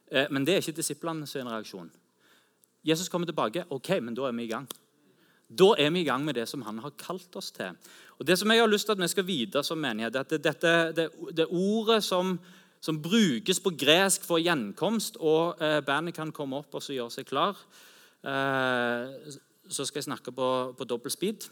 Eh, 0.07 0.29
men 0.31 0.47
det 0.47 0.55
er 0.55 0.63
ikke 0.63 0.77
disiplene 0.79 1.27
sin 1.27 1.51
reaksjon. 1.51 1.91
Jesus 2.87 3.09
kommer 3.11 3.27
tilbake, 3.27 3.65
ok, 3.75 3.91
men 4.01 4.15
da 4.15 4.29
er 4.29 4.37
vi 4.37 4.45
i 4.47 4.53
gang. 4.53 4.69
Da 5.51 5.73
er 5.79 5.91
vi 5.91 6.05
i 6.05 6.07
gang 6.07 6.23
med 6.25 6.39
det 6.39 6.45
som 6.49 6.63
han 6.63 6.79
har 6.79 6.95
kalt 7.01 7.35
oss 7.37 7.51
til. 7.51 7.75
Og 8.19 8.27
Det 8.27 8.39
som 8.39 8.51
jeg 8.51 8.61
har 8.61 8.71
lyst 8.71 8.87
til 8.87 8.95
at 8.95 9.03
vi 9.03 9.09
skal 9.09 9.27
vite 9.27 9.63
som 9.63 9.79
menighet, 9.79 10.15
er 10.15 10.21
at 10.21 10.31
dette, 10.31 10.93
det, 10.95 11.09
det 11.35 11.49
ordet 11.51 12.05
som, 12.05 12.39
som, 12.81 13.03
brukes 13.03 13.61
på 13.61 13.75
gresk 13.75 14.23
for 14.23 14.39
gjenkomst 14.39 15.17
og 15.19 15.59
eh, 15.59 15.81
Bandet 15.83 16.15
kan 16.15 16.31
komme 16.31 16.63
opp 16.63 16.75
og 16.75 16.87
gjøre 16.87 17.11
seg 17.11 17.27
klar. 17.27 17.59
Eh, 18.23 19.35
så 19.69 19.85
skal 19.85 19.99
jeg 19.99 20.11
snakke 20.13 20.31
på, 20.31 20.49
på 20.79 20.85
dobbel 20.85 21.11
speed. 21.11 21.51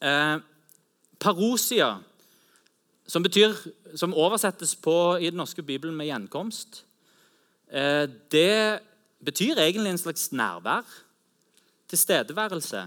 Eh, 0.00 0.36
parosia, 1.20 1.98
som, 3.06 3.22
betyr, 3.22 3.52
som 3.94 4.14
oversettes 4.16 4.74
på, 4.74 5.18
i 5.20 5.28
den 5.28 5.40
norske 5.40 5.62
bibelen 5.62 5.96
med 5.96 6.08
gjenkomst, 6.08 6.84
eh, 7.68 8.06
det 8.32 8.80
betyr 9.20 9.60
egentlig 9.60 9.90
en 9.92 9.98
slags 10.00 10.32
nærvær 10.32 10.88
tilstedeværelse. 11.90 12.86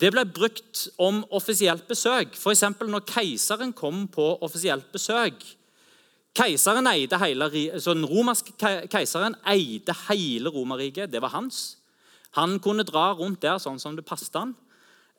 Det 0.00 0.10
ble 0.12 0.24
brukt 0.26 0.88
om 0.98 1.22
offisielt 1.30 1.86
besøk, 1.88 2.36
f.eks. 2.36 2.64
når 2.80 3.04
keiseren 3.08 3.72
kom 3.72 4.06
på 4.08 4.26
offisielt 4.42 4.88
besøk. 4.92 5.44
Keiseren 6.36 6.88
eide 6.88 7.18
hele, 7.20 7.48
så 7.80 7.94
Den 7.94 8.06
romerske 8.08 8.52
keiseren 8.88 9.36
eide 9.46 9.94
hele 10.08 10.48
Romerriket. 10.48 11.12
Det 11.12 11.20
var 11.22 11.28
hans. 11.28 11.78
Han 12.32 12.58
kunne 12.58 12.84
dra 12.88 13.12
rundt 13.12 13.42
der 13.42 13.60
sånn 13.60 13.78
som 13.78 13.96
det 13.96 14.04
passet 14.08 14.34
han. 14.34 14.54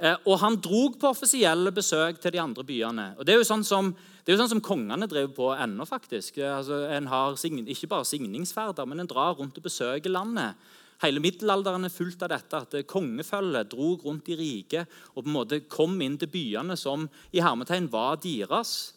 Eh, 0.02 0.16
og 0.26 0.40
han 0.42 0.58
drog 0.58 0.98
på 1.00 1.12
offisielle 1.14 1.72
besøk 1.72 2.20
til 2.22 2.34
de 2.34 2.42
andre 2.42 2.64
byene. 2.66 3.08
Og 3.18 3.26
Det 3.26 3.34
er 3.34 3.42
jo 3.42 3.48
sånn 3.48 3.64
som, 3.64 3.94
jo 4.26 4.38
sånn 4.38 4.50
som 4.50 4.62
kongene 4.62 5.08
driver 5.08 5.34
på 5.34 5.50
ennå. 5.54 5.86
faktisk. 5.86 6.38
Altså, 6.38 6.90
en 6.90 7.08
har 7.08 7.34
ikke 7.34 7.88
bare 7.88 8.06
signingsferder, 8.06 8.86
men 8.88 9.02
en 9.02 9.08
drar 9.08 9.36
rundt 9.36 9.58
og 9.58 9.64
besøker 9.64 10.10
landet. 10.10 10.56
Hele 11.04 11.20
middelalderen 11.20 11.84
er 11.86 11.90
fullt 11.90 12.22
av 12.24 12.30
dette, 12.30 12.56
at 12.56 12.88
kongefølget 12.88 13.70
dro 13.70 14.00
rundt 14.04 14.30
i 14.30 14.36
riket 14.36 14.88
og 15.16 15.24
på 15.24 15.28
en 15.28 15.36
måte 15.36 15.68
kom 15.68 16.00
inn 16.02 16.18
til 16.18 16.30
byene 16.32 16.78
som 16.78 17.10
i 17.34 17.42
hermetegn 17.42 17.90
var 17.92 18.16
deres. 18.24 18.94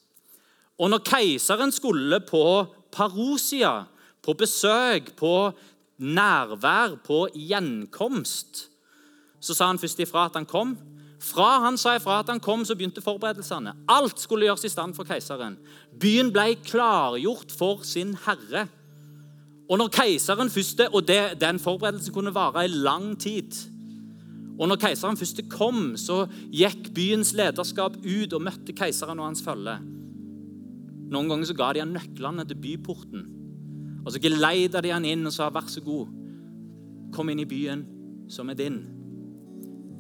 Og 0.79 0.91
når 0.91 1.03
keiseren 1.03 1.73
skulle 1.73 2.21
på 2.21 2.67
parosia, 2.93 3.87
på 4.23 4.35
besøk, 4.39 5.17
på 5.17 5.53
nærvær, 5.99 6.99
på 7.03 7.27
gjenkomst, 7.35 8.69
så 9.47 9.55
sa 9.55 9.71
han 9.71 9.81
først 9.81 10.01
ifra 10.03 10.27
at 10.27 10.39
han 10.39 10.49
kom. 10.49 10.75
Fra 11.23 11.61
han 11.65 11.79
sa 11.81 11.95
ifra 11.97 12.21
at 12.21 12.31
han 12.33 12.43
kom, 12.43 12.65
så 12.65 12.77
begynte 12.77 13.05
forberedelsene. 13.05 13.73
Alt 13.89 14.21
skulle 14.21 14.49
gjøres 14.49 14.67
i 14.69 14.73
stand 14.73 14.97
for 14.97 15.09
keiseren. 15.09 15.57
Byen 16.01 16.33
ble 16.35 16.57
klargjort 16.67 17.55
for 17.57 17.87
sin 17.87 18.17
herre. 18.27 18.67
Og 19.67 19.81
når 19.81 19.91
keiseren 19.95 20.53
første, 20.53 20.89
og 20.95 21.09
det, 21.09 21.41
Den 21.41 21.59
forberedelsen 21.59 22.15
kunne 22.15 22.35
vare 22.35 22.65
i 22.65 22.69
lang 22.69 23.17
tid. 23.19 23.55
Og 24.59 24.69
når 24.69 24.77
keiseren 24.77 25.17
først 25.17 25.41
kom, 25.51 25.97
så 25.97 26.27
gikk 26.53 26.93
byens 26.95 27.35
lederskap 27.37 27.97
ut 27.97 28.33
og 28.33 28.43
møtte 28.43 28.73
keiseren 28.77 29.19
og 29.21 29.31
hans 29.31 29.43
følge. 29.45 29.79
Noen 31.13 31.29
ganger 31.31 31.49
så 31.49 31.57
ga 31.57 31.73
de 31.73 31.83
han 31.85 31.95
nøklene 31.95 32.45
til 32.47 32.61
byporten. 32.61 33.27
Og 34.07 34.13
Så 34.13 34.21
geleida 34.23 34.81
de 34.81 34.93
han 34.95 35.05
inn 35.05 35.27
og 35.27 35.33
sa, 35.33 35.51
'Vær 35.51 35.67
så 35.69 35.81
god, 35.81 36.07
kom 37.13 37.29
inn 37.29 37.41
i 37.41 37.45
byen 37.45 37.87
som 38.29 38.49
er 38.51 38.55
din'. 38.55 38.96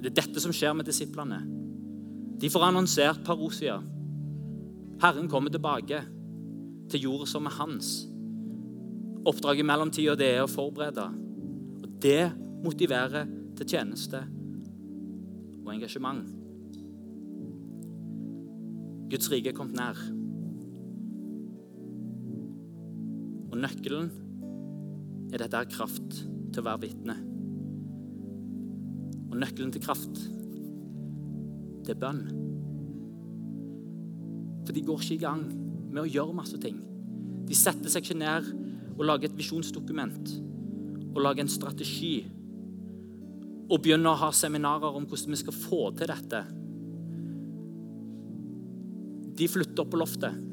Det 0.00 0.11
er 0.11 0.18
dette 0.20 0.42
som 0.42 0.52
skjer 0.54 0.74
med 0.76 0.88
disiplene. 0.88 1.40
De 2.37 2.50
får 2.52 2.66
annonsert 2.66 3.22
parosia. 3.24 3.78
Herren 5.00 5.28
kommer 5.28 5.52
tilbake 5.52 6.02
til 6.92 7.06
jorda 7.06 7.28
som 7.28 7.48
er 7.48 7.56
hans. 7.56 7.92
Oppdraget 9.26 9.64
i 9.64 9.66
mellomtida 9.66 10.16
er 10.22 10.42
å 10.44 10.50
forberede. 10.50 11.06
Og 11.82 11.88
Det 12.02 12.28
motiverer 12.64 13.26
til 13.56 13.68
tjeneste 13.72 14.20
og 15.64 15.72
engasjement. 15.72 16.26
Guds 19.11 19.30
rike 19.32 19.52
er 19.52 19.56
kommet 19.56 19.78
nær. 19.78 19.98
Og 23.50 23.59
nøkkelen 23.62 24.11
er 25.32 25.42
dette 25.42 25.56
her 25.56 25.70
kraft 25.70 26.20
til 26.52 26.62
å 26.62 26.66
være 26.68 26.85
vitne. 26.87 27.16
Og 29.37 29.42
nøkkelen 29.42 29.68
til 29.68 29.83
kraft, 29.85 30.16
det 31.85 31.92
er 31.92 31.99
bønn. 32.01 32.22
For 34.64 34.72
de 34.72 34.85
går 34.88 35.03
ikke 35.05 35.18
i 35.18 35.20
gang 35.27 35.42
med 35.92 36.01
å 36.01 36.09
gjøre 36.09 36.38
masse 36.38 36.57
ting. 36.62 36.79
De 37.44 37.59
setter 37.59 37.92
seg 37.92 38.01
ikke 38.01 38.16
ned 38.16 38.49
og 38.96 39.05
lager 39.05 39.29
et 39.29 39.37
visjonsdokument 39.37 40.33
og 41.11 41.20
lager 41.20 41.44
en 41.44 41.53
strategi. 41.53 42.14
Og 43.68 43.77
begynner 43.85 44.14
å 44.14 44.22
ha 44.25 44.33
seminarer 44.33 44.96
om 44.96 45.05
hvordan 45.05 45.37
vi 45.37 45.42
skal 45.44 45.61
få 45.61 45.85
til 46.01 46.09
dette. 46.14 46.42
De 49.37 49.53
flytter 49.53 49.85
opp 49.85 49.92
på 49.92 50.01
loftet, 50.01 50.44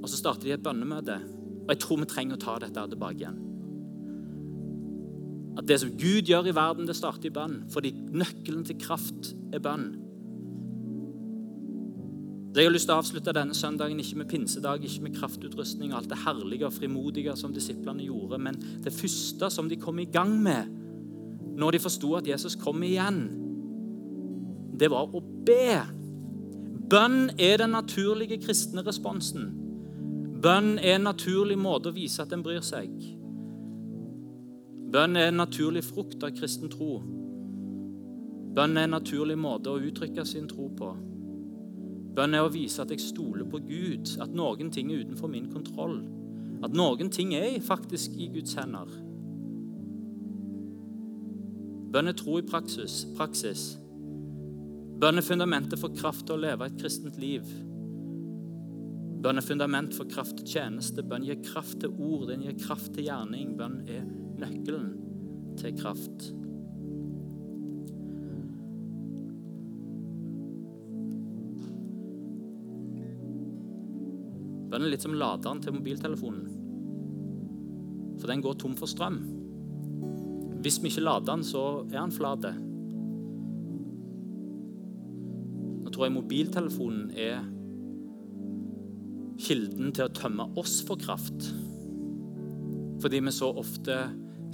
og 0.00 0.08
så 0.08 0.24
starter 0.24 0.48
de 0.48 0.56
et 0.56 0.64
bønnemøte. 0.64 1.20
Og 1.66 1.74
jeg 1.76 1.84
tror 1.84 2.00
vi 2.00 2.14
trenger 2.16 2.40
å 2.40 2.46
ta 2.48 2.62
dette 2.64 2.92
tilbake 2.94 3.26
igjen. 3.26 3.43
At 5.58 5.68
det 5.68 5.80
som 5.80 5.92
Gud 5.94 6.26
gjør 6.26 6.50
i 6.50 6.54
verden, 6.56 6.88
det 6.88 6.96
starter 6.98 7.30
i 7.30 7.34
bønn. 7.34 7.62
Fordi 7.70 7.92
nøkkelen 8.14 8.64
til 8.66 8.78
kraft 8.80 9.34
er 9.54 9.62
bønn. 9.62 9.92
Jeg 12.54 12.68
har 12.68 12.70
lyst 12.70 12.86
til 12.86 12.94
å 12.94 13.00
avslutte 13.02 13.32
denne 13.34 13.54
søndagen 13.58 13.98
ikke 13.98 14.20
med 14.20 14.28
pinsedag, 14.30 14.84
ikke 14.86 15.08
med 15.08 15.16
kraftutrustning 15.16 15.90
og 15.90 15.98
alt 15.98 16.12
det 16.12 16.20
herlige 16.22 16.68
og 16.68 16.76
frimodige 16.76 17.34
som 17.34 17.54
disiplene 17.54 18.06
gjorde, 18.06 18.38
men 18.38 18.60
det 18.84 18.92
første 18.94 19.48
som 19.50 19.66
de 19.66 19.78
kom 19.82 19.98
i 19.98 20.06
gang 20.06 20.36
med 20.38 20.70
når 21.58 21.74
de 21.74 21.80
forsto 21.82 22.12
at 22.14 22.28
Jesus 22.30 22.54
kom 22.58 22.82
igjen, 22.86 23.24
det 24.78 24.90
var 24.90 25.10
å 25.10 25.22
be. 25.46 25.82
Bønn 26.90 27.34
er 27.38 27.58
den 27.62 27.74
naturlige 27.74 28.38
kristne 28.42 28.82
responsen. 28.86 29.50
Bønn 30.42 30.76
er 30.78 30.96
en 30.96 31.06
naturlig 31.08 31.58
måte 31.58 31.90
å 31.90 31.96
vise 31.96 32.22
at 32.22 32.34
en 32.34 32.42
bryr 32.46 32.62
seg. 32.62 32.90
Bønn 34.94 35.18
er 35.18 35.32
en 35.32 35.40
naturlig 35.40 35.82
frukt 35.82 36.22
av 36.22 36.36
kristen 36.36 36.70
tro. 36.70 37.00
Bønn 38.54 38.76
er 38.78 38.86
en 38.86 38.92
naturlig 38.94 39.34
måte 39.42 39.72
å 39.72 39.80
uttrykke 39.82 40.22
sin 40.22 40.46
tro 40.46 40.68
på. 40.78 40.92
Bønn 42.14 42.36
er 42.38 42.46
å 42.46 42.52
vise 42.54 42.84
at 42.84 42.92
jeg 42.94 43.02
stoler 43.02 43.48
på 43.50 43.58
Gud, 43.66 44.12
at 44.22 44.36
noen 44.38 44.70
ting 44.70 44.92
er 44.92 45.02
utenfor 45.02 45.32
min 45.32 45.48
kontroll. 45.50 45.96
At 46.62 46.76
noen 46.78 47.10
ting 47.10 47.34
er 47.34 47.58
faktisk 47.58 48.14
i 48.14 48.28
Guds 48.36 48.54
hender. 48.54 48.92
Bønn 51.90 52.12
er 52.12 52.14
tro 52.18 52.38
i 52.38 52.46
praksis. 52.46 53.02
praksis. 53.18 53.72
Bønn 55.02 55.18
er 55.18 55.26
fundamentet 55.26 55.82
for 55.82 55.90
kraft 55.98 56.28
til 56.28 56.36
å 56.36 56.44
leve 56.46 56.70
et 56.70 56.78
kristent 56.78 57.18
liv. 57.18 57.50
Bønn 59.26 59.42
er 59.42 59.46
fundament 59.46 59.94
for 59.98 60.06
kraft 60.06 60.38
til 60.38 60.54
tjeneste. 60.54 61.02
Bønn 61.02 61.26
gir 61.26 61.42
kraft 61.42 61.80
til 61.82 61.90
ord, 61.98 62.28
den 62.30 62.46
gir 62.46 62.54
kraft 62.62 62.94
til 62.94 63.08
gjerning. 63.08 63.56
Bønn 63.58 63.80
er 63.90 64.06
nøkkelen 64.40 64.88
til 65.60 65.76
kraft. 65.78 66.32
Bønnen 74.74 74.88
er 74.88 74.94
litt 74.96 75.04
som 75.06 75.14
laderen 75.14 75.60
til 75.62 75.76
mobiltelefonen. 75.76 76.46
For 78.18 78.26
den 78.30 78.42
går 78.42 78.56
tom 78.58 78.74
for 78.78 78.90
strøm. 78.90 79.20
Hvis 80.64 80.80
vi 80.82 80.90
ikke 80.90 81.04
lader 81.04 81.28
den, 81.28 81.44
så 81.46 81.84
er 81.92 82.00
den 82.00 82.14
flat. 82.14 82.48
Nå 85.84 85.92
tror 85.92 86.08
jeg 86.08 86.16
mobiltelefonen 86.16 87.10
er 87.14 87.44
kilden 89.44 89.92
til 89.94 90.08
å 90.08 90.14
tømme 90.16 90.48
oss 90.58 90.80
for 90.88 90.98
kraft. 90.98 91.52
Fordi 93.02 93.20
vi 93.20 93.34
så 93.36 93.52
ofte 93.54 93.98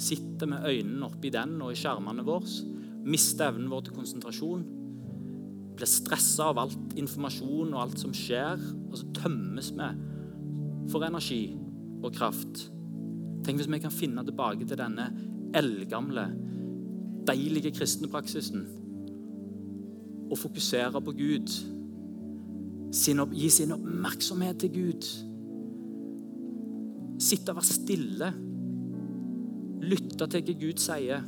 sitter 0.00 0.48
med 0.50 0.66
øynene 0.66 1.08
oppi 1.08 1.32
den 1.32 1.58
og 1.60 1.72
i 1.74 1.78
skjermene 1.78 2.24
våre, 2.26 2.48
mister 3.04 3.50
evnen 3.50 3.70
vår 3.72 3.86
til 3.86 3.96
konsentrasjon, 3.96 4.66
blir 5.76 5.88
stressa 5.88 6.50
av 6.50 6.60
alt 6.60 6.94
informasjon 7.00 7.72
og 7.72 7.80
alt 7.82 8.00
som 8.02 8.12
skjer, 8.16 8.60
og 8.90 8.98
så 9.00 9.08
tømmes 9.16 9.72
vi 9.76 9.88
for 10.92 11.06
energi 11.06 11.42
og 12.00 12.12
kraft. 12.16 12.66
Tenk 13.44 13.60
hvis 13.60 13.70
vi 13.70 13.80
kan 13.80 13.94
finne 13.94 14.24
tilbake 14.26 14.66
til 14.68 14.80
denne 14.80 15.08
eldgamle, 15.56 16.26
deilige 17.28 17.72
kristne 17.76 18.08
praksisen 18.10 18.64
og 20.30 20.38
fokusere 20.38 21.00
på 21.04 21.14
Gud 21.18 21.52
sin 22.94 23.22
opp, 23.22 23.34
gi 23.34 23.50
sin 23.50 23.74
oppmerksomhet 23.74 24.60
til 24.62 24.72
Gud. 24.74 25.08
Sitte 27.22 27.52
og 27.52 27.60
være 27.60 27.68
stille. 27.68 28.30
Lytte 29.81 30.27
til 30.29 30.45
hva 30.45 30.57
Gud 30.61 30.81
sier. 30.83 31.27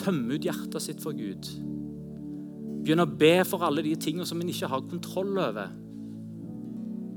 Tømme 0.00 0.36
ut 0.36 0.46
hjertet 0.46 0.82
sitt 0.84 1.02
for 1.04 1.16
Gud. 1.16 1.48
Begynne 2.82 3.06
å 3.06 3.16
be 3.18 3.40
for 3.48 3.64
alle 3.66 3.84
de 3.84 3.96
tingene 4.00 4.28
som 4.28 4.40
en 4.40 4.52
ikke 4.52 4.70
har 4.70 4.86
kontroll 4.88 5.34
over. 5.34 5.72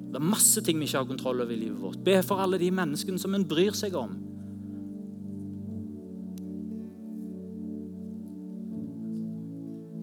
Det 0.10 0.17
er 0.17 0.25
masse 0.25 0.63
ting 0.65 0.80
vi 0.82 0.88
ikke 0.89 1.04
har 1.04 1.10
kontroll 1.10 1.43
over 1.43 1.54
i 1.54 1.60
livet 1.60 1.80
vårt. 1.80 2.04
Be 2.06 2.17
for 2.25 2.41
alle 2.41 2.58
de 2.62 2.71
menneskene 2.73 3.21
som 3.21 3.36
en 3.38 3.45
bryr 3.47 3.78
seg 3.78 3.97
om. 3.99 4.15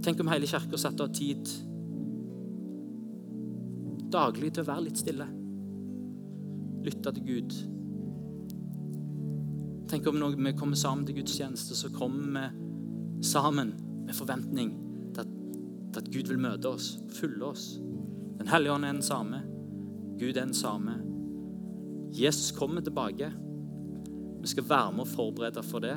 Tenk 0.07 0.21
om 0.23 0.31
hele 0.31 0.47
kirka 0.47 0.79
satte 0.79 1.03
av 1.03 1.17
tid 1.17 1.51
daglig 4.17 4.53
til 4.55 4.65
å 4.65 4.71
være 4.71 4.87
litt 4.87 5.01
stille. 5.01 5.27
Lytte 6.87 7.13
til 7.17 7.27
Gud. 7.27 7.57
Tenk 9.87 10.07
om 10.07 10.19
når 10.19 10.35
vi 10.35 10.53
kommer 10.59 10.77
sammen 10.77 11.07
til 11.07 11.21
gudstjeneste, 11.21 11.77
så 11.79 11.91
kommer 11.95 12.27
vi 12.27 13.25
sammen 13.27 13.75
med 14.07 14.15
forventning 14.15 14.73
til 15.15 15.21
at, 15.23 15.35
til 15.95 16.01
at 16.01 16.11
Gud 16.15 16.31
vil 16.33 16.41
møte 16.43 16.69
oss, 16.69 16.97
fylle 17.15 17.45
oss. 17.47 17.77
Den 18.39 18.51
hellige 18.51 18.73
ånd 18.73 18.85
er 18.85 18.97
den 18.97 19.07
samme. 19.07 19.43
Gud 20.19 20.35
er 20.35 20.45
den 20.45 20.55
samme. 20.55 20.97
Jesus 22.13 22.51
kommer 22.57 22.81
tilbake. 22.81 23.31
Vi 24.41 24.51
skal 24.51 24.69
være 24.69 24.93
med 24.93 25.01
og 25.01 25.09
forberede 25.09 25.63
for 25.63 25.79
det. 25.79 25.97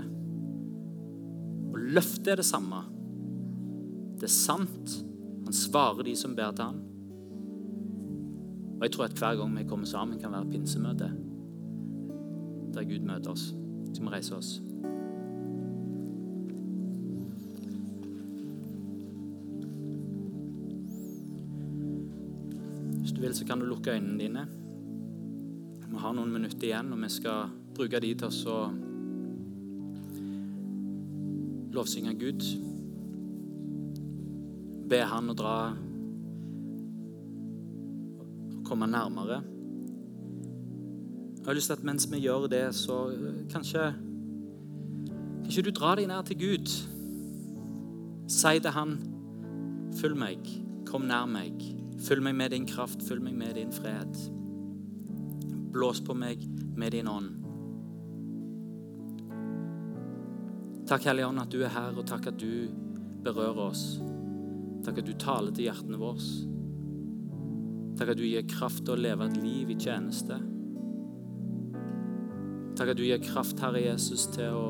Og 1.73 1.79
løftet 1.79 2.27
er 2.27 2.35
det 2.35 2.45
samme. 2.45 2.83
Det 4.19 4.29
er 4.29 4.35
sant. 4.35 4.99
Han 5.43 5.53
svarer 5.53 6.03
de 6.05 6.15
som 6.15 6.35
ber 6.35 6.51
til 6.51 6.65
ham. 6.65 6.81
Og 8.79 8.85
jeg 8.85 8.91
tror 8.91 9.03
at 9.09 9.17
hver 9.17 9.35
gang 9.35 9.57
vi 9.57 9.63
kommer 9.63 9.85
sammen, 9.85 10.19
kan 10.19 10.31
være 10.31 10.51
pinsemøte. 10.51 11.11
Der 12.73 12.83
Gud 12.83 13.05
møter 13.05 13.31
oss. 13.31 13.53
Så 13.93 14.01
vi 14.01 14.09
reiser 14.13 14.37
oss. 14.37 14.61
Hvis 22.99 23.11
du 23.11 23.21
vil, 23.21 23.35
så 23.35 23.45
kan 23.45 23.59
du 23.59 23.65
lukke 23.65 23.91
øynene 23.95 24.19
dine. 24.19 24.47
Vi 25.89 25.97
har 25.97 26.13
noen 26.13 26.31
minutter 26.31 26.67
igjen, 26.67 26.93
og 26.93 27.01
vi 27.01 27.09
skal 27.09 27.49
bruke 27.75 27.99
de 28.03 28.13
til 28.21 28.49
å 28.51 28.59
lovsynge 31.73 32.13
Gud. 32.19 32.45
Be 34.89 34.99
Han 35.05 35.31
å 35.33 35.37
dra 35.37 35.55
og 38.19 38.61
komme 38.67 38.89
nærmere. 38.89 39.58
Jeg 41.39 41.47
har 41.47 41.55
lyst 41.55 41.71
til 41.71 41.77
at 41.79 41.83
mens 41.87 42.05
vi 42.11 42.19
gjør 42.19 42.47
det, 42.51 42.75
så 42.75 43.01
kanskje 43.51 43.93
Kanskje 45.39 45.63
du 45.65 45.71
drar 45.73 45.97
deg 45.97 46.05
nær 46.05 46.21
til 46.27 46.37
Gud. 46.37 46.71
Si 48.29 48.59
til 48.61 48.73
Han, 48.75 48.91
følg 49.97 50.17
meg, 50.19 50.49
kom 50.85 51.07
nær 51.09 51.25
meg. 51.25 51.63
Følg 52.05 52.21
meg 52.23 52.35
med 52.37 52.53
din 52.53 52.67
kraft, 52.69 53.01
følg 53.07 53.23
meg 53.25 53.33
med 53.39 53.55
din 53.57 53.71
fred. 53.73 54.19
Blås 55.73 56.03
på 56.05 56.13
meg 56.13 56.43
med 56.77 56.93
din 56.93 57.09
ånd. 57.09 57.31
Takk, 60.89 61.03
Hellige 61.09 61.27
Ånd, 61.27 61.41
at 61.41 61.51
du 61.53 61.63
er 61.63 61.73
her, 61.73 61.97
og 61.97 62.05
takk 62.09 62.29
at 62.31 62.37
du 62.41 62.69
berører 63.25 63.59
oss. 63.69 63.83
Takk 64.85 65.01
at 65.01 65.09
du 65.09 65.13
taler 65.21 65.53
til 65.53 65.67
hjertene 65.67 65.97
våre. 66.01 66.29
Takk 67.99 68.13
at 68.13 68.21
du 68.21 68.23
gir 68.25 68.47
kraft 68.49 68.85
til 68.85 68.95
å 68.95 69.01
leve 69.01 69.27
et 69.27 69.41
liv 69.41 69.73
i 69.73 69.77
tjeneste. 69.81 70.39
Takk 72.79 72.93
at 72.93 72.97
du 72.97 73.03
gir 73.03 73.19
kraft, 73.19 73.59
Herre 73.59 73.81
Jesus, 73.83 74.23
til 74.31 74.55
å 74.55 74.67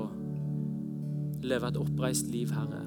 leve 1.45 1.69
et 1.69 1.77
oppreist 1.77 2.31
liv, 2.33 2.49
Herre. 2.57 2.81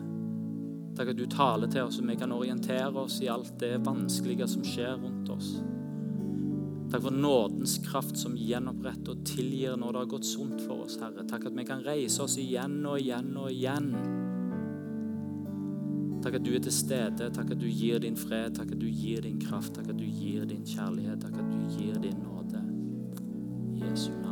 Takk 0.99 1.13
at 1.13 1.21
du 1.21 1.29
taler 1.31 1.71
til 1.71 1.87
oss, 1.87 2.01
så 2.01 2.07
vi 2.09 2.17
kan 2.19 2.35
orientere 2.35 2.91
oss 2.99 3.21
i 3.23 3.31
alt 3.31 3.55
det 3.63 3.77
vanskelige 3.87 4.49
som 4.51 4.67
skjer 4.67 4.99
rundt 4.99 5.31
oss. 5.31 5.53
Takk 6.91 7.07
for 7.07 7.15
nådens 7.15 7.79
kraft 7.87 8.19
som 8.19 8.35
gjenoppretter 8.35 9.15
og 9.15 9.23
tilgir 9.31 9.79
når 9.79 9.95
det 9.95 10.03
har 10.03 10.11
gått 10.11 10.27
sunt 10.29 10.59
for 10.67 10.89
oss, 10.89 10.99
Herre. 11.01 11.23
Takk 11.31 11.47
at 11.49 11.57
vi 11.57 11.69
kan 11.71 11.87
reise 11.87 12.27
oss 12.27 12.35
igjen 12.43 12.81
og 12.83 12.99
igjen 12.99 13.31
og 13.39 13.49
igjen 13.55 13.95
Takk 16.23 16.37
at 16.39 16.45
du 16.47 16.53
er 16.55 16.61
til 16.63 16.75
stede. 16.75 17.31
Takk 17.35 17.51
at 17.51 17.59
du 17.59 17.67
gir 17.67 17.99
din 18.03 18.17
fred. 18.17 18.55
Takk 18.55 18.75
at 18.77 18.79
du 18.79 18.87
gir 18.87 19.25
din 19.25 19.41
kraft. 19.43 19.75
Takk 19.75 19.91
at 19.91 19.99
du 19.99 20.05
gir 20.07 20.45
din 20.47 20.63
kjærlighet. 20.63 21.19
Takk 21.25 21.41
at 21.43 21.51
du 21.51 21.79
gir 21.79 21.99
din 22.05 22.23
nåde. 22.23 22.63
Jesu 23.83 24.13
navn. 24.21 24.32